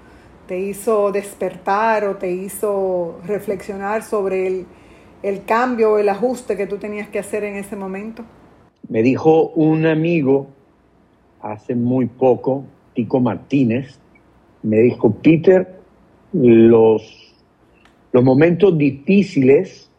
te 0.47 0.61
hizo 0.61 1.11
despertar 1.13 2.05
o 2.05 2.17
te 2.17 2.31
hizo 2.31 3.19
reflexionar 3.27 4.03
sobre 4.03 4.47
el, 4.47 4.67
el 5.23 5.45
cambio 5.45 5.93
o 5.93 5.99
el 5.99 6.09
ajuste 6.09 6.57
que 6.57 6.67
tú 6.67 6.77
tenías 6.77 7.09
que 7.09 7.19
hacer 7.19 7.45
en 7.45 7.57
ese 7.57 7.77
momento? 7.77 8.25
Me 8.89 9.03
dijo 9.03 9.49
un 9.51 9.87
amigo 9.87 10.49
hace 11.41 11.75
muy 11.75 12.07
poco, 12.07 12.65
Tico 12.95 13.21
Martínez, 13.21 13.99
me 14.63 14.79
dijo, 14.79 15.11
Peter, 15.11 15.81
los, 16.33 17.35
los 18.13 18.25
momentos 18.25 18.77
difíciles 18.77 19.91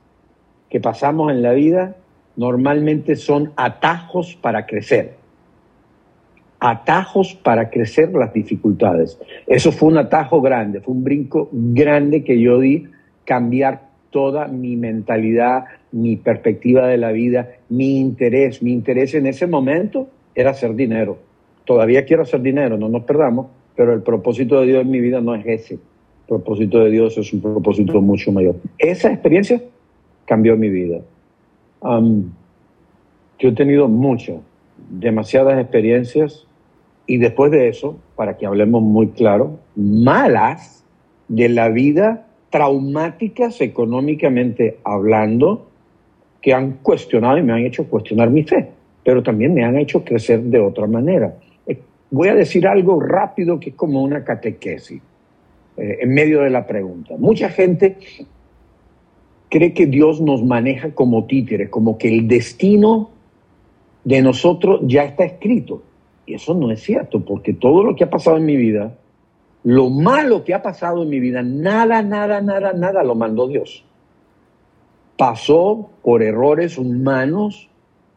que 0.69 0.79
pasamos 0.79 1.31
en 1.31 1.41
la 1.41 1.53
vida 1.53 1.95
normalmente 2.35 3.15
son 3.15 3.53
atajos 3.55 4.35
para 4.35 4.65
crecer. 4.65 5.15
Atajos 6.59 7.35
para 7.35 7.69
crecer 7.69 8.11
las 8.13 8.33
dificultades. 8.33 9.19
Eso 9.47 9.71
fue 9.71 9.89
un 9.89 9.97
atajo 9.97 10.41
grande, 10.41 10.81
fue 10.81 10.93
un 10.93 11.03
brinco 11.03 11.49
grande 11.51 12.23
que 12.23 12.39
yo 12.39 12.59
di, 12.59 12.87
cambiar 13.25 13.89
toda 14.09 14.47
mi 14.47 14.77
mentalidad, 14.77 15.65
mi 15.91 16.15
perspectiva 16.15 16.87
de 16.87 16.97
la 16.97 17.11
vida, 17.11 17.49
mi 17.67 17.99
interés. 17.99 18.63
Mi 18.63 18.71
interés 18.71 19.13
en 19.13 19.27
ese 19.27 19.45
momento 19.45 20.07
era 20.33 20.51
hacer 20.51 20.73
dinero. 20.75 21.17
Todavía 21.65 22.05
quiero 22.05 22.23
hacer 22.23 22.41
dinero, 22.41 22.77
no 22.77 22.87
nos 22.87 23.03
perdamos, 23.03 23.47
pero 23.75 23.93
el 23.93 24.03
propósito 24.03 24.61
de 24.61 24.67
Dios 24.67 24.81
en 24.83 24.91
mi 24.91 25.01
vida 25.01 25.19
no 25.19 25.35
es 25.35 25.45
ese. 25.45 25.73
El 25.73 25.79
propósito 26.29 26.79
de 26.79 26.91
Dios 26.91 27.17
es 27.17 27.33
un 27.33 27.41
propósito 27.41 28.01
mucho 28.01 28.31
mayor. 28.31 28.55
Esa 28.77 29.11
experiencia 29.11 29.61
cambió 30.25 30.55
mi 30.55 30.69
vida. 30.69 30.99
yo 31.81 33.49
he 33.49 33.51
tenido 33.51 33.87
muchas, 33.87 34.37
demasiadas 34.89 35.59
experiencias 35.59 36.45
y 37.07 37.17
después 37.17 37.51
de 37.51 37.67
eso, 37.67 37.97
para 38.15 38.37
que 38.37 38.45
hablemos 38.45 38.81
muy 38.81 39.09
claro, 39.09 39.59
malas 39.75 40.83
de 41.27 41.49
la 41.49 41.69
vida, 41.69 42.27
traumáticas 42.49 43.61
económicamente 43.61 44.79
hablando, 44.83 45.67
que 46.41 46.53
han 46.53 46.73
cuestionado 46.83 47.37
y 47.37 47.43
me 47.43 47.53
han 47.53 47.65
hecho 47.65 47.87
cuestionar 47.87 48.29
mi 48.29 48.43
fe, 48.43 48.69
pero 49.03 49.23
también 49.23 49.53
me 49.53 49.63
han 49.63 49.77
hecho 49.77 50.03
crecer 50.03 50.41
de 50.41 50.59
otra 50.59 50.87
manera. 50.87 51.35
Eh, 51.65 51.79
voy 52.11 52.29
a 52.29 52.35
decir 52.35 52.67
algo 52.67 52.99
rápido 52.99 53.59
que 53.59 53.71
es 53.71 53.75
como 53.75 54.03
una 54.03 54.23
catequesis 54.23 55.01
eh, 55.77 55.97
en 56.01 56.13
medio 56.13 56.41
de 56.41 56.49
la 56.49 56.65
pregunta. 56.65 57.15
Mucha 57.17 57.49
gente 57.49 57.97
cree 59.49 59.73
que 59.73 59.85
Dios 59.85 60.21
nos 60.21 60.43
maneja 60.43 60.91
como 60.91 61.25
títeres, 61.25 61.69
como 61.69 61.97
que 61.97 62.09
el 62.09 62.27
destino 62.27 63.09
de 64.05 64.21
nosotros 64.21 64.81
ya 64.83 65.03
está 65.03 65.25
escrito. 65.25 65.83
Y 66.25 66.35
eso 66.35 66.53
no 66.53 66.71
es 66.71 66.81
cierto, 66.81 67.19
porque 67.25 67.53
todo 67.53 67.83
lo 67.83 67.95
que 67.95 68.05
ha 68.05 68.09
pasado 68.09 68.37
en 68.37 68.45
mi 68.45 68.55
vida, 68.55 68.95
lo 69.63 69.89
malo 69.89 70.43
que 70.43 70.53
ha 70.53 70.61
pasado 70.61 71.03
en 71.03 71.09
mi 71.09 71.19
vida, 71.19 71.43
nada, 71.43 72.01
nada, 72.01 72.39
nada, 72.39 72.73
nada 72.73 73.03
lo 73.03 73.15
mandó 73.15 73.47
Dios. 73.47 73.83
Pasó 75.17 75.89
por 76.03 76.23
errores 76.23 76.77
humanos, 76.77 77.69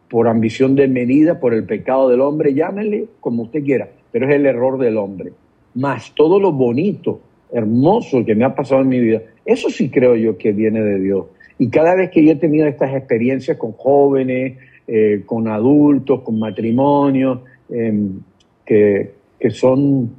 por 0.08 0.28
ambición 0.28 0.74
de 0.74 0.88
medida, 0.88 1.40
por 1.40 1.54
el 1.54 1.64
pecado 1.64 2.08
del 2.08 2.20
hombre, 2.20 2.54
llámele 2.54 3.06
como 3.20 3.44
usted 3.44 3.64
quiera, 3.64 3.88
pero 4.10 4.28
es 4.28 4.34
el 4.34 4.46
error 4.46 4.78
del 4.78 4.96
hombre. 4.96 5.32
Más 5.74 6.12
todo 6.14 6.40
lo 6.40 6.52
bonito, 6.52 7.20
hermoso 7.52 8.24
que 8.24 8.34
me 8.34 8.44
ha 8.44 8.54
pasado 8.54 8.82
en 8.82 8.88
mi 8.88 9.00
vida, 9.00 9.22
eso 9.44 9.70
sí 9.70 9.90
creo 9.90 10.16
yo 10.16 10.36
que 10.36 10.52
viene 10.52 10.82
de 10.82 10.98
Dios. 10.98 11.26
Y 11.58 11.68
cada 11.70 11.94
vez 11.94 12.10
que 12.10 12.24
yo 12.24 12.32
he 12.32 12.36
tenido 12.36 12.66
estas 12.66 12.94
experiencias 12.94 13.56
con 13.56 13.72
jóvenes, 13.72 14.58
eh, 14.90 15.22
con 15.26 15.46
adultos, 15.48 16.22
con 16.22 16.38
matrimonios, 16.38 17.40
em, 17.68 18.20
que, 18.64 19.12
son, 19.50 20.10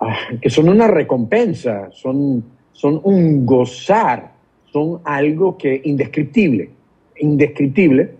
ah, 0.00 0.16
que 0.40 0.48
son 0.48 0.70
una 0.70 0.88
recompensa, 0.88 1.90
son, 1.92 2.42
son 2.72 3.02
un 3.04 3.44
gozar, 3.44 4.32
son 4.72 5.00
algo 5.04 5.58
que 5.58 5.78
indescriptible, 5.84 6.70
indescriptible, 7.18 8.12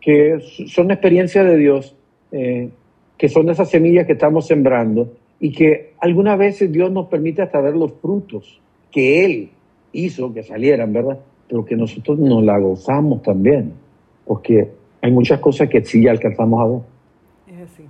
que 0.00 0.38
son 0.66 0.90
experiencias 0.90 1.44
de 1.44 1.58
Dios, 1.58 1.94
eh, 2.32 2.70
que 3.18 3.28
son 3.28 3.50
esas 3.50 3.68
semillas 3.68 4.06
que 4.06 4.14
estamos 4.14 4.46
sembrando 4.46 5.12
y 5.40 5.52
que 5.52 5.92
algunas 5.98 6.38
veces 6.38 6.72
Dios 6.72 6.90
nos 6.90 7.08
permite 7.08 7.42
hasta 7.42 7.60
ver 7.60 7.76
los 7.76 7.92
frutos 8.00 8.60
que 8.90 9.26
Él 9.26 9.50
hizo 9.92 10.32
que 10.32 10.42
salieran, 10.42 10.90
¿verdad? 10.90 11.18
Pero 11.48 11.66
que 11.66 11.76
nosotros 11.76 12.18
nos 12.18 12.42
la 12.42 12.58
gozamos 12.58 13.22
también, 13.22 13.83
porque 14.26 14.72
hay 15.02 15.10
muchas 15.10 15.40
cosas 15.40 15.68
que 15.68 15.84
sí 15.84 16.02
ya 16.02 16.10
alcanzamos 16.10 16.60
a 16.60 16.66
ver. 16.66 17.60
Es 17.60 17.70
así, 17.70 17.88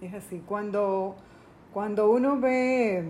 es 0.00 0.14
así. 0.14 0.42
Cuando, 0.46 1.14
cuando 1.72 2.10
uno 2.10 2.40
ve 2.40 3.04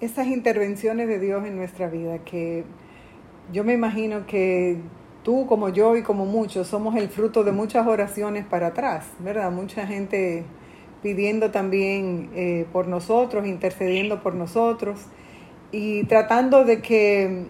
esas 0.00 0.26
intervenciones 0.26 1.08
de 1.08 1.18
Dios 1.18 1.44
en 1.46 1.56
nuestra 1.56 1.88
vida, 1.88 2.18
que 2.18 2.64
yo 3.52 3.64
me 3.64 3.74
imagino 3.74 4.26
que 4.26 4.78
tú 5.22 5.46
como 5.46 5.70
yo 5.70 5.96
y 5.96 6.02
como 6.02 6.26
muchos 6.26 6.68
somos 6.68 6.94
el 6.96 7.08
fruto 7.08 7.44
de 7.44 7.52
muchas 7.52 7.86
oraciones 7.86 8.44
para 8.44 8.68
atrás, 8.68 9.06
¿verdad? 9.20 9.50
Mucha 9.50 9.86
gente 9.86 10.44
pidiendo 11.02 11.50
también 11.50 12.30
eh, 12.34 12.66
por 12.72 12.88
nosotros, 12.88 13.46
intercediendo 13.46 14.22
por 14.22 14.34
nosotros 14.34 15.06
y 15.70 16.04
tratando 16.04 16.64
de 16.64 16.80
que 16.80 17.46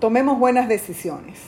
tomemos 0.00 0.38
buenas 0.38 0.68
decisiones, 0.68 1.38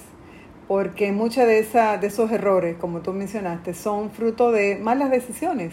porque 0.68 1.12
muchos 1.12 1.46
de, 1.46 1.62
de 1.62 2.06
esos 2.06 2.30
errores, 2.30 2.76
como 2.76 3.00
tú 3.00 3.14
mencionaste, 3.14 3.72
son 3.72 4.10
fruto 4.10 4.52
de 4.52 4.76
malas 4.76 5.10
decisiones, 5.10 5.72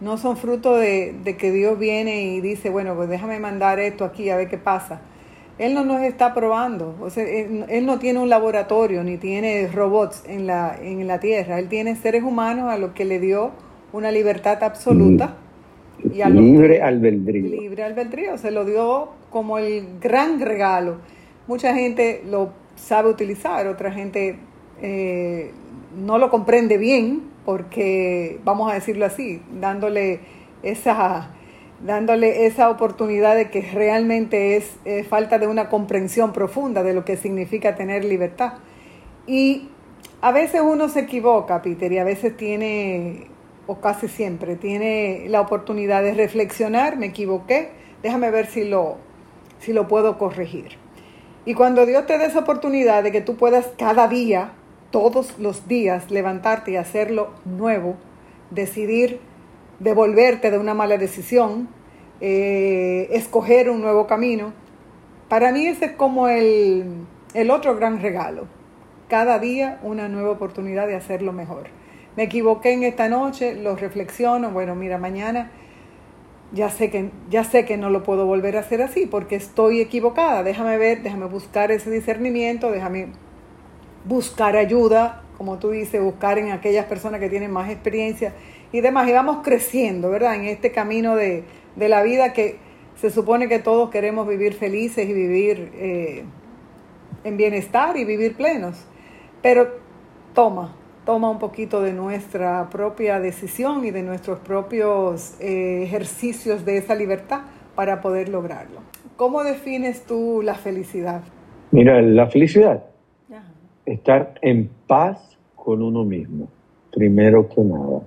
no 0.00 0.16
son 0.16 0.36
fruto 0.36 0.76
de, 0.76 1.16
que 1.36 1.50
Dios 1.50 1.78
viene 1.78 2.22
y 2.22 2.40
dice, 2.40 2.70
bueno, 2.70 2.94
pues 2.94 3.08
déjame 3.08 3.40
mandar 3.40 3.80
esto 3.80 4.04
aquí 4.04 4.30
a 4.30 4.36
ver 4.36 4.48
qué 4.48 4.56
pasa. 4.56 5.02
Él 5.58 5.74
no 5.74 5.84
nos 5.84 6.00
está 6.02 6.32
probando, 6.32 6.96
o 7.00 7.10
sea, 7.10 7.24
él, 7.24 7.84
no 7.84 7.98
tiene 7.98 8.20
un 8.20 8.30
laboratorio 8.30 9.04
ni 9.04 9.18
tiene 9.18 9.66
robots 9.66 10.22
en 10.26 10.46
la, 10.46 10.74
en 10.80 11.06
la 11.06 11.20
tierra, 11.20 11.58
él 11.58 11.68
tiene 11.68 11.96
seres 11.96 12.22
humanos 12.22 12.70
a 12.70 12.78
los 12.78 12.92
que 12.92 13.04
le 13.04 13.18
dio 13.18 13.50
una 13.92 14.10
libertad 14.10 14.62
absoluta. 14.62 15.36
Y 16.02 16.24
libre 16.24 16.80
albedrío. 16.80 17.60
Libre 17.60 17.82
albedrío, 17.82 18.38
se 18.38 18.52
lo 18.52 18.64
dio 18.64 19.10
como 19.28 19.58
el 19.58 19.98
gran 20.00 20.40
regalo. 20.40 20.96
Mucha 21.46 21.74
gente 21.74 22.22
lo 22.26 22.59
sabe 22.80 23.10
utilizar, 23.10 23.66
otra 23.66 23.92
gente 23.92 24.38
eh, 24.82 25.52
no 25.96 26.18
lo 26.18 26.30
comprende 26.30 26.78
bien, 26.78 27.22
porque, 27.44 28.40
vamos 28.44 28.70
a 28.70 28.74
decirlo 28.74 29.06
así, 29.06 29.42
dándole 29.60 30.20
esa, 30.62 31.30
dándole 31.84 32.46
esa 32.46 32.70
oportunidad 32.70 33.36
de 33.36 33.50
que 33.50 33.62
realmente 33.72 34.56
es 34.56 34.78
falta 35.08 35.38
de 35.38 35.46
una 35.46 35.68
comprensión 35.68 36.32
profunda 36.32 36.82
de 36.82 36.94
lo 36.94 37.04
que 37.04 37.16
significa 37.16 37.74
tener 37.74 38.04
libertad. 38.04 38.54
Y 39.26 39.68
a 40.22 40.32
veces 40.32 40.60
uno 40.60 40.88
se 40.88 41.00
equivoca, 41.00 41.62
Peter, 41.62 41.90
y 41.92 41.98
a 41.98 42.04
veces 42.04 42.36
tiene, 42.36 43.28
o 43.66 43.80
casi 43.80 44.08
siempre, 44.08 44.56
tiene 44.56 45.24
la 45.28 45.40
oportunidad 45.40 46.02
de 46.02 46.12
reflexionar, 46.14 46.98
me 46.98 47.06
equivoqué, 47.06 47.70
déjame 48.02 48.30
ver 48.30 48.46
si 48.46 48.64
lo, 48.64 48.96
si 49.60 49.72
lo 49.72 49.88
puedo 49.88 50.18
corregir. 50.18 50.78
Y 51.44 51.54
cuando 51.54 51.86
Dios 51.86 52.06
te 52.06 52.18
dé 52.18 52.26
esa 52.26 52.40
oportunidad 52.40 53.02
de 53.02 53.12
que 53.12 53.20
tú 53.22 53.36
puedas 53.36 53.68
cada 53.78 54.08
día, 54.08 54.52
todos 54.90 55.38
los 55.38 55.66
días, 55.66 56.10
levantarte 56.10 56.72
y 56.72 56.76
hacerlo 56.76 57.30
nuevo, 57.44 57.96
decidir 58.50 59.20
devolverte 59.78 60.50
de 60.50 60.58
una 60.58 60.74
mala 60.74 60.98
decisión, 60.98 61.68
eh, 62.20 63.08
escoger 63.12 63.70
un 63.70 63.80
nuevo 63.80 64.06
camino, 64.06 64.52
para 65.28 65.52
mí 65.52 65.66
ese 65.66 65.86
es 65.86 65.92
como 65.92 66.28
el, 66.28 66.84
el 67.34 67.50
otro 67.50 67.74
gran 67.76 68.02
regalo. 68.02 68.46
Cada 69.08 69.38
día 69.38 69.78
una 69.82 70.08
nueva 70.08 70.30
oportunidad 70.30 70.86
de 70.86 70.96
hacerlo 70.96 71.32
mejor. 71.32 71.68
Me 72.16 72.24
equivoqué 72.24 72.72
en 72.72 72.82
esta 72.82 73.08
noche, 73.08 73.54
lo 73.54 73.76
reflexiono, 73.76 74.50
bueno, 74.50 74.74
mira, 74.74 74.98
mañana 74.98 75.50
ya 76.52 76.70
sé 76.70 76.90
que 76.90 77.10
ya 77.30 77.44
sé 77.44 77.64
que 77.64 77.76
no 77.76 77.90
lo 77.90 78.02
puedo 78.02 78.26
volver 78.26 78.56
a 78.56 78.60
hacer 78.60 78.82
así 78.82 79.06
porque 79.06 79.36
estoy 79.36 79.80
equivocada. 79.80 80.42
Déjame 80.42 80.76
ver, 80.78 81.02
déjame 81.02 81.26
buscar 81.26 81.70
ese 81.70 81.90
discernimiento, 81.90 82.70
déjame 82.70 83.08
buscar 84.04 84.56
ayuda 84.56 85.22
como 85.40 85.58
tú 85.58 85.70
dices, 85.70 86.02
buscar 86.02 86.36
en 86.38 86.50
aquellas 86.50 86.84
personas 86.84 87.18
que 87.18 87.30
tienen 87.30 87.50
más 87.50 87.70
experiencia 87.70 88.34
y 88.72 88.82
demás. 88.82 89.08
Y 89.08 89.12
vamos 89.12 89.38
creciendo, 89.42 90.10
¿verdad? 90.10 90.34
En 90.34 90.44
este 90.44 90.70
camino 90.70 91.16
de, 91.16 91.44
de 91.76 91.88
la 91.88 92.02
vida 92.02 92.34
que 92.34 92.58
se 93.00 93.08
supone 93.08 93.48
que 93.48 93.58
todos 93.58 93.88
queremos 93.88 94.28
vivir 94.28 94.52
felices 94.52 95.08
y 95.08 95.14
vivir 95.14 95.72
eh, 95.76 96.24
en 97.24 97.38
bienestar 97.38 97.96
y 97.96 98.04
vivir 98.04 98.36
plenos. 98.36 98.76
Pero 99.40 99.78
toma, 100.34 100.76
toma 101.10 101.28
un 101.28 101.40
poquito 101.40 101.82
de 101.82 101.92
nuestra 101.92 102.70
propia 102.70 103.18
decisión 103.18 103.84
y 103.84 103.90
de 103.90 104.04
nuestros 104.04 104.38
propios 104.38 105.34
eh, 105.40 105.82
ejercicios 105.82 106.64
de 106.64 106.76
esa 106.76 106.94
libertad 106.94 107.40
para 107.74 108.00
poder 108.00 108.28
lograrlo. 108.28 108.78
¿Cómo 109.16 109.42
defines 109.42 110.06
tú 110.06 110.40
la 110.40 110.54
felicidad? 110.54 111.22
Mira, 111.72 112.00
la 112.00 112.28
felicidad, 112.28 112.84
estar 113.84 114.34
en 114.40 114.70
paz 114.86 115.36
con 115.56 115.82
uno 115.82 116.04
mismo, 116.04 116.46
primero 116.92 117.48
que 117.48 117.60
nada. 117.60 118.02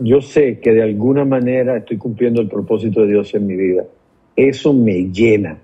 Yo 0.00 0.20
sé 0.20 0.60
que 0.60 0.70
de 0.70 0.82
alguna 0.84 1.24
manera 1.24 1.76
estoy 1.76 1.98
cumpliendo 1.98 2.40
el 2.40 2.46
propósito 2.46 3.00
de 3.00 3.08
Dios 3.08 3.34
en 3.34 3.48
mi 3.48 3.56
vida. 3.56 3.82
Eso 4.36 4.72
me 4.72 5.10
llena. 5.10 5.58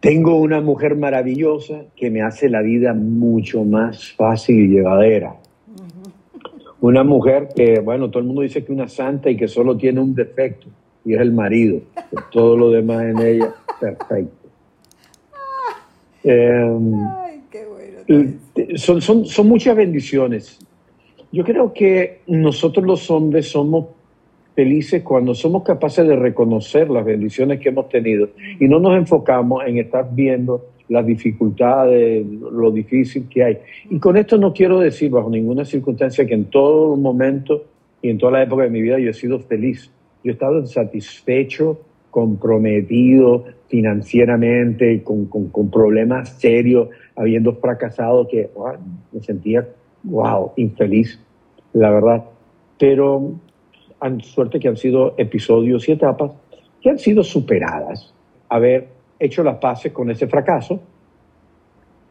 Tengo 0.00 0.36
una 0.36 0.60
mujer 0.60 0.94
maravillosa 0.94 1.86
que 1.96 2.10
me 2.10 2.22
hace 2.22 2.48
la 2.48 2.62
vida 2.62 2.94
mucho 2.94 3.64
más 3.64 4.12
fácil 4.12 4.60
y 4.60 4.68
llevadera. 4.68 5.34
Una 6.80 7.02
mujer 7.02 7.48
que, 7.54 7.80
bueno, 7.80 8.08
todo 8.08 8.20
el 8.20 8.26
mundo 8.26 8.42
dice 8.42 8.60
que 8.60 8.72
es 8.72 8.78
una 8.78 8.88
santa 8.88 9.28
y 9.28 9.36
que 9.36 9.48
solo 9.48 9.76
tiene 9.76 10.00
un 10.00 10.14
defecto, 10.14 10.68
y 11.04 11.14
es 11.14 11.20
el 11.20 11.32
marido. 11.32 11.80
Todo 12.30 12.56
lo 12.56 12.70
demás 12.70 13.02
en 13.06 13.18
ella, 13.18 13.54
perfecto. 13.80 14.48
Em, 16.22 16.92
son, 18.76 19.00
son, 19.00 19.26
son 19.26 19.48
muchas 19.48 19.76
bendiciones. 19.76 20.60
Yo 21.32 21.44
creo 21.44 21.72
que 21.72 22.20
nosotros 22.28 22.86
los 22.86 23.10
hombres 23.10 23.48
somos 23.48 23.86
felices 24.58 25.04
cuando 25.04 25.36
somos 25.36 25.62
capaces 25.62 26.04
de 26.08 26.16
reconocer 26.16 26.90
las 26.90 27.04
bendiciones 27.04 27.60
que 27.60 27.68
hemos 27.68 27.88
tenido 27.88 28.30
y 28.58 28.66
no 28.66 28.80
nos 28.80 28.98
enfocamos 28.98 29.62
en 29.64 29.78
estar 29.78 30.08
viendo 30.12 30.66
las 30.88 31.06
dificultades, 31.06 32.26
lo 32.26 32.72
difícil 32.72 33.28
que 33.28 33.44
hay. 33.44 33.58
Y 33.88 34.00
con 34.00 34.16
esto 34.16 34.36
no 34.36 34.52
quiero 34.52 34.80
decir 34.80 35.12
bajo 35.12 35.30
ninguna 35.30 35.64
circunstancia 35.64 36.26
que 36.26 36.34
en 36.34 36.46
todo 36.46 36.96
momento 36.96 37.66
y 38.02 38.10
en 38.10 38.18
toda 38.18 38.32
la 38.32 38.42
época 38.42 38.64
de 38.64 38.70
mi 38.70 38.82
vida 38.82 38.98
yo 38.98 39.10
he 39.10 39.14
sido 39.14 39.38
feliz. 39.38 39.92
Yo 40.24 40.30
he 40.30 40.32
estado 40.32 40.66
satisfecho, 40.66 41.78
comprometido 42.10 43.44
financieramente, 43.68 45.04
con, 45.04 45.26
con, 45.26 45.70
problemas 45.70 46.30
serios, 46.30 46.88
habiendo 47.14 47.52
fracasado, 47.52 48.26
que 48.26 48.50
me 49.12 49.20
sentía, 49.22 49.68
wow, 50.02 50.50
infeliz, 50.56 51.20
la 51.74 51.90
verdad. 51.90 52.24
Pero 52.76 53.38
han, 54.00 54.20
suerte 54.20 54.58
que 54.60 54.68
han 54.68 54.76
sido 54.76 55.14
episodios 55.18 55.88
y 55.88 55.92
etapas 55.92 56.32
que 56.80 56.90
han 56.90 56.98
sido 56.98 57.24
superadas. 57.24 58.14
Haber 58.48 58.88
hecho 59.18 59.42
las 59.42 59.56
paces 59.56 59.92
con 59.92 60.10
ese 60.10 60.26
fracaso, 60.28 60.80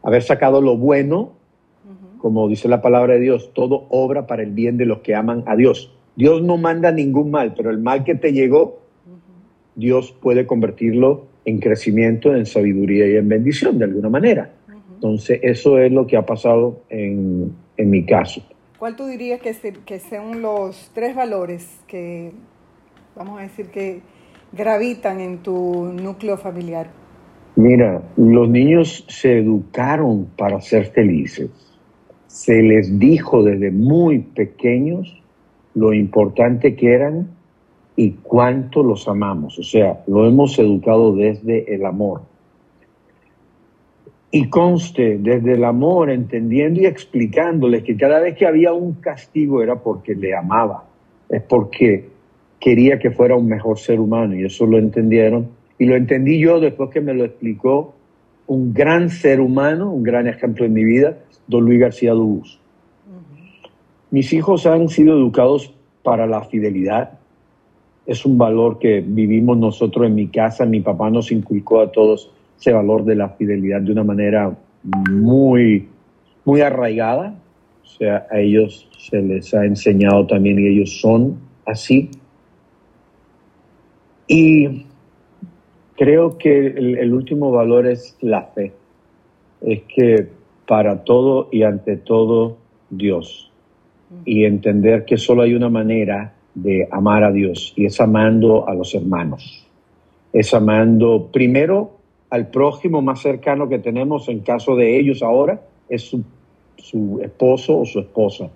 haber 0.02 0.22
sacado 0.22 0.60
lo 0.60 0.76
bueno, 0.76 1.32
como 2.18 2.48
dice 2.48 2.68
la 2.68 2.82
palabra 2.82 3.14
de 3.14 3.20
Dios, 3.20 3.52
todo 3.54 3.86
obra 3.90 4.26
para 4.26 4.42
el 4.42 4.50
bien 4.50 4.76
de 4.76 4.86
los 4.86 4.98
que 4.98 5.14
aman 5.14 5.44
a 5.46 5.56
Dios. 5.56 5.94
Dios 6.16 6.42
no 6.42 6.56
manda 6.56 6.90
ningún 6.90 7.30
mal, 7.30 7.54
pero 7.56 7.70
el 7.70 7.78
mal 7.78 8.04
que 8.04 8.14
te 8.14 8.32
llegó, 8.32 8.80
Dios 9.76 10.12
puede 10.12 10.46
convertirlo 10.46 11.26
en 11.44 11.60
crecimiento, 11.60 12.34
en 12.34 12.44
sabiduría 12.44 13.08
y 13.08 13.16
en 13.16 13.28
bendición 13.28 13.78
de 13.78 13.84
alguna 13.84 14.08
manera. 14.08 14.52
Entonces, 14.94 15.38
eso 15.42 15.78
es 15.78 15.92
lo 15.92 16.06
que 16.06 16.16
ha 16.16 16.26
pasado 16.26 16.80
en, 16.90 17.52
en 17.76 17.90
mi 17.90 18.04
caso. 18.04 18.42
¿Cuál 18.78 18.94
tú 18.94 19.06
dirías 19.06 19.40
que, 19.40 19.52
que 19.84 19.98
son 19.98 20.40
los 20.40 20.92
tres 20.94 21.16
valores 21.16 21.80
que, 21.88 22.30
vamos 23.16 23.40
a 23.40 23.42
decir, 23.42 23.70
que 23.70 24.02
gravitan 24.52 25.20
en 25.20 25.38
tu 25.38 25.92
núcleo 25.92 26.36
familiar? 26.36 26.88
Mira, 27.56 28.00
los 28.16 28.48
niños 28.48 29.04
se 29.08 29.38
educaron 29.38 30.28
para 30.36 30.60
ser 30.60 30.92
felices. 30.92 31.50
Se 32.28 32.62
les 32.62 33.00
dijo 33.00 33.42
desde 33.42 33.72
muy 33.72 34.20
pequeños 34.20 35.20
lo 35.74 35.92
importante 35.92 36.76
que 36.76 36.94
eran 36.94 37.30
y 37.96 38.12
cuánto 38.22 38.84
los 38.84 39.08
amamos. 39.08 39.58
O 39.58 39.64
sea, 39.64 40.04
lo 40.06 40.24
hemos 40.24 40.56
educado 40.60 41.16
desde 41.16 41.74
el 41.74 41.84
amor. 41.84 42.20
Y 44.30 44.48
conste 44.50 45.18
desde 45.18 45.54
el 45.54 45.64
amor, 45.64 46.10
entendiendo 46.10 46.80
y 46.80 46.86
explicándoles 46.86 47.82
que 47.82 47.96
cada 47.96 48.20
vez 48.20 48.36
que 48.36 48.46
había 48.46 48.72
un 48.72 48.94
castigo 48.94 49.62
era 49.62 49.76
porque 49.76 50.14
le 50.14 50.36
amaba, 50.36 50.84
es 51.30 51.42
porque 51.42 52.08
quería 52.60 52.98
que 52.98 53.10
fuera 53.10 53.36
un 53.36 53.46
mejor 53.46 53.78
ser 53.78 54.00
humano 54.00 54.34
y 54.34 54.44
eso 54.44 54.66
lo 54.66 54.78
entendieron. 54.78 55.48
Y 55.78 55.86
lo 55.86 55.96
entendí 55.96 56.38
yo 56.38 56.60
después 56.60 56.90
que 56.90 57.00
me 57.00 57.14
lo 57.14 57.24
explicó 57.24 57.94
un 58.48 58.74
gran 58.74 59.10
ser 59.10 59.40
humano, 59.40 59.92
un 59.92 60.02
gran 60.02 60.26
ejemplo 60.26 60.66
en 60.66 60.72
mi 60.72 60.84
vida, 60.84 61.18
don 61.46 61.64
Luis 61.64 61.80
García 61.80 62.12
Dubus. 62.12 62.58
Mis 64.10 64.32
hijos 64.32 64.66
han 64.66 64.88
sido 64.88 65.14
educados 65.16 65.74
para 66.02 66.26
la 66.26 66.42
fidelidad. 66.42 67.18
Es 68.06 68.24
un 68.24 68.38
valor 68.38 68.78
que 68.78 69.04
vivimos 69.06 69.58
nosotros 69.58 70.06
en 70.06 70.14
mi 70.14 70.28
casa. 70.28 70.64
Mi 70.64 70.80
papá 70.80 71.10
nos 71.10 71.30
inculcó 71.30 71.80
a 71.80 71.92
todos 71.92 72.32
ese 72.58 72.72
valor 72.72 73.04
de 73.04 73.14
la 73.14 73.30
fidelidad 73.30 73.80
de 73.80 73.92
una 73.92 74.04
manera 74.04 74.56
muy, 74.82 75.88
muy 76.44 76.60
arraigada. 76.60 77.34
O 77.84 77.86
sea, 77.86 78.26
a 78.30 78.40
ellos 78.40 78.88
se 78.98 79.22
les 79.22 79.54
ha 79.54 79.64
enseñado 79.64 80.26
también 80.26 80.58
y 80.58 80.66
ellos 80.66 81.00
son 81.00 81.38
así. 81.64 82.10
Y 84.26 84.84
creo 85.96 86.36
que 86.36 86.66
el, 86.66 87.14
último 87.14 87.50
valor 87.50 87.86
es 87.86 88.16
la 88.20 88.42
fe. 88.42 88.72
Es 89.60 89.82
que 89.94 90.28
para 90.66 91.04
todo 91.04 91.48
y 91.50 91.62
ante 91.62 91.96
todo 91.96 92.58
Dios. 92.90 93.50
Y 94.24 94.44
entender 94.44 95.04
que 95.04 95.16
solo 95.16 95.42
hay 95.42 95.54
una 95.54 95.68
manera 95.68 96.34
de 96.54 96.88
amar 96.90 97.24
a 97.24 97.32
Dios 97.32 97.72
y 97.76 97.86
es 97.86 98.00
amando 98.00 98.68
a 98.68 98.74
los 98.74 98.94
hermanos. 98.94 99.66
Es 100.32 100.52
amando 100.52 101.28
primero 101.32 101.97
al 102.30 102.48
prójimo 102.48 103.02
más 103.02 103.20
cercano 103.20 103.68
que 103.68 103.78
tenemos 103.78 104.28
en 104.28 104.40
caso 104.40 104.76
de 104.76 104.98
ellos 104.98 105.22
ahora 105.22 105.62
es 105.88 106.02
su, 106.02 106.24
su 106.76 107.20
esposo 107.22 107.80
o 107.80 107.84
su 107.84 108.00
esposa 108.00 108.50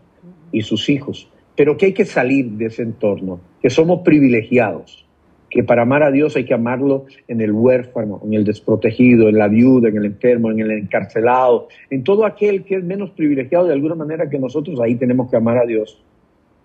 y 0.51 0.63
sus 0.63 0.89
hijos. 0.89 1.29
Pero 1.57 1.77
que 1.77 1.87
hay 1.87 1.93
que 1.93 2.05
salir 2.05 2.51
de 2.53 2.67
ese 2.67 2.83
entorno, 2.83 3.41
que 3.61 3.71
somos 3.71 4.01
privilegiados, 4.01 5.07
que 5.53 5.63
para 5.63 5.83
amar 5.83 6.03
a 6.03 6.11
Dios 6.11 6.35
hay 6.35 6.45
que 6.45 6.55
amarlo 6.55 7.05
en 7.29 7.43
el 7.43 7.53
huérfano, 7.53 8.21
en 8.25 8.33
el 8.33 8.45
desprotegido, 8.45 9.29
en 9.29 9.37
la 9.37 9.49
viuda, 9.49 9.91
en 9.91 9.99
el 9.99 10.07
enfermo, 10.07 10.51
en 10.51 10.61
el 10.61 10.71
encarcelado, 10.71 11.69
en 11.91 12.05
todo 12.05 12.25
aquel 12.25 12.65
que 12.65 12.77
es 12.77 12.85
menos 12.85 13.11
privilegiado 13.11 13.67
de 13.67 13.75
alguna 13.75 13.95
manera 13.95 14.31
que 14.31 14.39
nosotros, 14.39 14.81
ahí 14.81 14.95
tenemos 14.95 15.31
que 15.31 15.37
amar 15.37 15.59
a 15.59 15.67
Dios. 15.67 16.03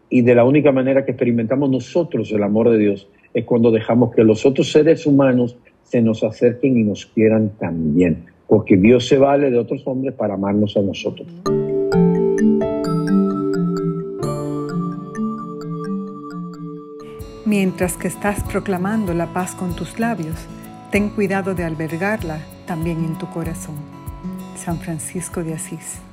Y 0.09 0.21
de 0.21 0.35
la 0.35 0.45
única 0.45 0.71
manera 0.71 1.03
que 1.03 1.11
experimentamos 1.11 1.69
nosotros 1.69 2.31
el 2.31 2.41
amor 2.43 2.69
de 2.69 2.77
Dios 2.77 3.09
es 3.33 3.43
cuando 3.43 3.71
dejamos 3.71 4.15
que 4.15 4.23
los 4.23 4.45
otros 4.45 4.71
seres 4.71 5.05
humanos 5.05 5.57
se 5.89 6.01
nos 6.01 6.23
acerquen 6.23 6.77
y 6.77 6.83
nos 6.83 7.05
quieran 7.05 7.51
también, 7.59 8.25
porque 8.47 8.77
Dios 8.77 9.07
se 9.07 9.17
vale 9.17 9.49
de 9.49 9.57
otros 9.57 9.81
hombres 9.85 10.13
para 10.13 10.33
amarnos 10.33 10.75
a 10.77 10.81
nosotros. 10.81 11.27
Mientras 17.45 17.95
que 17.95 18.09
estás 18.09 18.43
proclamando 18.43 19.13
la 19.13 19.33
paz 19.33 19.55
con 19.55 19.73
tus 19.73 19.99
labios, 19.99 20.35
ten 20.91 21.09
cuidado 21.09 21.55
de 21.55 21.63
albergarla 21.63 22.39
también 22.65 23.05
en 23.05 23.17
tu 23.17 23.25
corazón. 23.27 23.75
San 24.55 24.77
Francisco 24.79 25.43
de 25.43 25.53
Asís. 25.53 26.06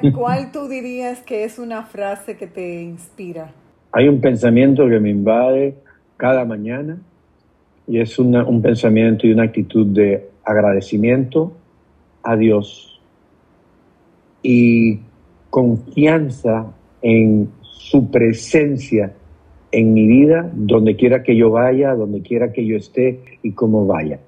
¿cuál 0.14 0.52
tú 0.52 0.68
dirías 0.68 1.20
que 1.22 1.44
es 1.44 1.58
una 1.58 1.84
frase 1.84 2.36
que 2.36 2.46
te 2.46 2.82
inspira? 2.82 3.52
Hay 3.92 4.08
un 4.08 4.20
pensamiento 4.20 4.88
que 4.88 5.00
me 5.00 5.10
invade 5.10 5.74
cada 6.16 6.44
mañana 6.44 6.98
y 7.86 7.98
es 7.98 8.18
un 8.18 8.62
pensamiento 8.62 9.26
y 9.26 9.32
una 9.32 9.44
actitud 9.44 9.86
de 9.86 10.28
agradecimiento 10.44 11.52
a 12.22 12.36
Dios 12.36 13.00
y 14.42 15.00
confianza 15.48 16.72
en 17.02 17.50
su 17.62 18.10
presencia 18.10 19.14
en 19.72 19.92
mi 19.92 20.06
vida, 20.06 20.50
donde 20.52 20.96
quiera 20.96 21.22
que 21.22 21.36
yo 21.36 21.50
vaya, 21.50 21.94
donde 21.94 22.22
quiera 22.22 22.52
que 22.52 22.64
yo 22.64 22.76
esté 22.76 23.20
y 23.42 23.52
cómo 23.52 23.86
vaya. 23.86 24.20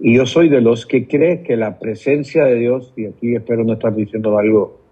Y 0.00 0.16
yo 0.16 0.26
soy 0.26 0.48
de 0.48 0.60
los 0.60 0.86
que 0.86 1.06
cree 1.06 1.42
que 1.42 1.56
la 1.56 1.78
presencia 1.78 2.44
de 2.44 2.56
Dios, 2.56 2.92
y 2.96 3.06
aquí 3.06 3.34
espero 3.34 3.64
no 3.64 3.74
estar 3.74 3.94
diciendo 3.94 4.38
algo 4.38 4.83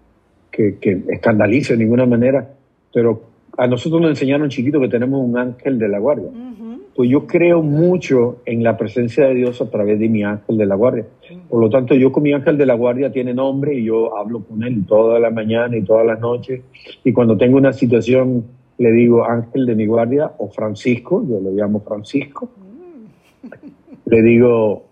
que, 0.53 1.01
escandalice 1.09 1.73
de 1.73 1.79
ninguna 1.79 2.05
manera, 2.05 2.47
pero 2.93 3.23
a 3.57 3.67
nosotros 3.67 4.01
nos 4.01 4.11
enseñaron 4.11 4.49
chiquito 4.49 4.79
que 4.79 4.87
tenemos 4.87 5.19
un 5.23 5.37
ángel 5.37 5.79
de 5.79 5.87
la 5.89 5.99
guardia. 5.99 6.29
pues 6.95 7.09
yo 7.09 7.25
creo 7.25 7.63
mucho 7.63 8.37
en 8.45 8.63
la 8.63 8.77
presencia 8.77 9.25
de 9.25 9.33
Dios 9.33 9.59
a 9.61 9.69
través 9.69 9.99
de 9.99 10.09
mi 10.09 10.23
ángel 10.23 10.57
de 10.57 10.65
la 10.67 10.75
guardia. 10.75 11.05
Por 11.49 11.59
lo 11.59 11.69
tanto, 11.69 11.95
yo 11.95 12.11
con 12.11 12.21
mi 12.21 12.33
ángel 12.33 12.55
de 12.57 12.67
la 12.67 12.75
guardia 12.75 13.11
tiene 13.11 13.33
nombre 13.33 13.73
y 13.73 13.85
yo 13.85 14.15
hablo 14.15 14.43
con 14.43 14.63
él 14.63 14.85
toda 14.85 15.19
la 15.19 15.31
mañana 15.31 15.75
y 15.75 15.81
todas 15.81 16.05
las 16.05 16.19
noches. 16.19 16.61
Y 17.03 17.11
cuando 17.11 17.35
tengo 17.35 17.57
una 17.57 17.73
situación, 17.73 18.45
le 18.77 18.91
digo 18.91 19.25
ángel 19.25 19.65
de 19.65 19.75
mi 19.75 19.87
guardia 19.87 20.31
o 20.37 20.49
Francisco, 20.49 21.25
yo 21.27 21.39
lo 21.39 21.51
llamo 21.51 21.79
Francisco. 21.81 22.49
Le 24.05 24.21
digo, 24.21 24.85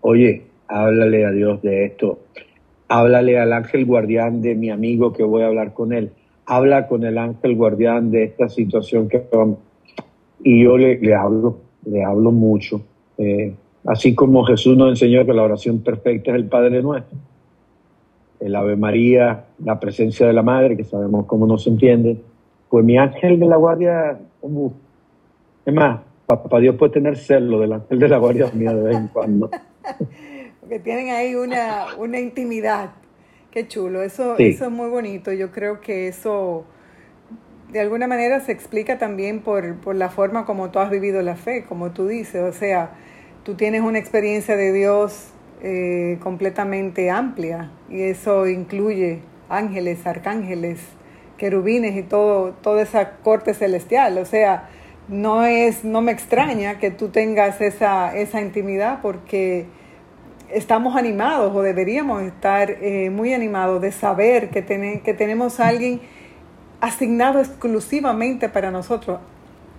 oye, 0.00 0.42
háblale 0.68 1.26
a 1.26 1.30
Dios 1.32 1.60
de 1.62 1.84
esto. 1.84 2.20
Háblale 2.94 3.38
al 3.38 3.54
ángel 3.54 3.86
guardián 3.86 4.42
de 4.42 4.54
mi 4.54 4.68
amigo 4.68 5.14
que 5.14 5.22
voy 5.22 5.40
a 5.40 5.46
hablar 5.46 5.72
con 5.72 5.94
él. 5.94 6.10
Habla 6.44 6.88
con 6.88 7.04
el 7.04 7.16
ángel 7.16 7.56
guardián 7.56 8.10
de 8.10 8.24
esta 8.24 8.50
situación 8.50 9.08
que 9.08 9.26
y 10.44 10.62
yo 10.62 10.76
le, 10.76 11.14
hablo, 11.14 11.56
le 11.86 12.04
hablo 12.04 12.32
mucho. 12.32 12.82
Eh, 13.16 13.54
así 13.86 14.14
como 14.14 14.44
Jesús 14.44 14.76
nos 14.76 14.90
enseñó 14.90 15.24
que 15.24 15.32
la 15.32 15.42
oración 15.42 15.78
perfecta 15.78 16.32
es 16.32 16.36
el 16.36 16.44
Padre 16.44 16.82
Nuestro. 16.82 17.16
El 18.40 18.54
Ave 18.54 18.76
María, 18.76 19.46
la 19.64 19.80
presencia 19.80 20.26
de 20.26 20.34
la 20.34 20.42
Madre, 20.42 20.76
que 20.76 20.84
sabemos 20.84 21.24
cómo 21.24 21.46
nos 21.46 21.66
entiende. 21.66 22.18
Pues 22.68 22.84
mi 22.84 22.98
ángel 22.98 23.40
de 23.40 23.46
la 23.46 23.56
guardia, 23.56 24.20
es 25.64 25.72
más, 25.72 26.00
papá 26.26 26.60
Dios 26.60 26.76
puede 26.76 26.92
tener 26.92 27.16
celo 27.16 27.58
del 27.58 27.72
ángel 27.72 27.98
de 27.98 28.08
la 28.08 28.18
guardia 28.18 28.50
mía 28.52 28.74
de 28.74 28.82
vez 28.82 28.96
en 28.98 29.08
cuando. 29.08 29.48
Porque 30.72 30.84
tienen 30.84 31.10
ahí 31.10 31.34
una, 31.34 31.88
una 31.98 32.18
intimidad. 32.18 32.92
Qué 33.50 33.68
chulo, 33.68 34.02
eso, 34.02 34.38
eso 34.38 34.64
es 34.64 34.70
muy 34.70 34.88
bonito. 34.88 35.30
Yo 35.30 35.52
creo 35.52 35.82
que 35.82 36.08
eso 36.08 36.64
de 37.70 37.80
alguna 37.80 38.06
manera 38.06 38.40
se 38.40 38.52
explica 38.52 38.96
también 38.96 39.40
por, 39.40 39.76
por, 39.82 39.96
la 39.96 40.08
forma 40.08 40.46
como 40.46 40.70
tú 40.70 40.78
has 40.78 40.88
vivido 40.88 41.20
la 41.20 41.36
fe, 41.36 41.66
como 41.68 41.90
tú 41.90 42.08
dices. 42.08 42.40
O 42.40 42.54
sea, 42.54 42.92
tú 43.42 43.54
tienes 43.54 43.82
una 43.82 43.98
experiencia 43.98 44.56
de 44.56 44.72
Dios 44.72 45.34
eh, 45.60 46.16
completamente 46.22 47.10
amplia 47.10 47.70
y 47.90 48.00
eso 48.04 48.46
incluye 48.46 49.20
ángeles, 49.50 50.06
arcángeles, 50.06 50.80
querubines 51.36 51.94
y 51.98 52.02
todo, 52.02 52.52
toda 52.62 52.80
esa 52.80 53.18
corte 53.18 53.52
celestial. 53.52 54.16
O 54.16 54.24
sea, 54.24 54.70
no, 55.06 55.44
es, 55.44 55.84
no 55.84 56.00
me 56.00 56.12
extraña 56.12 56.78
que 56.78 56.90
tú 56.90 57.10
tengas 57.10 57.60
esa, 57.60 58.16
esa 58.16 58.40
intimidad 58.40 59.00
porque 59.02 59.66
estamos 60.52 60.96
animados 60.96 61.54
o 61.54 61.62
deberíamos 61.62 62.22
estar 62.22 62.70
eh, 62.70 63.10
muy 63.10 63.32
animados 63.32 63.80
de 63.80 63.92
saber 63.92 64.50
que, 64.50 65.00
que 65.02 65.14
tenemos 65.14 65.60
a 65.60 65.68
alguien 65.68 66.00
asignado 66.80 67.38
exclusivamente 67.38 68.48
para 68.48 68.70
nosotros, 68.70 69.20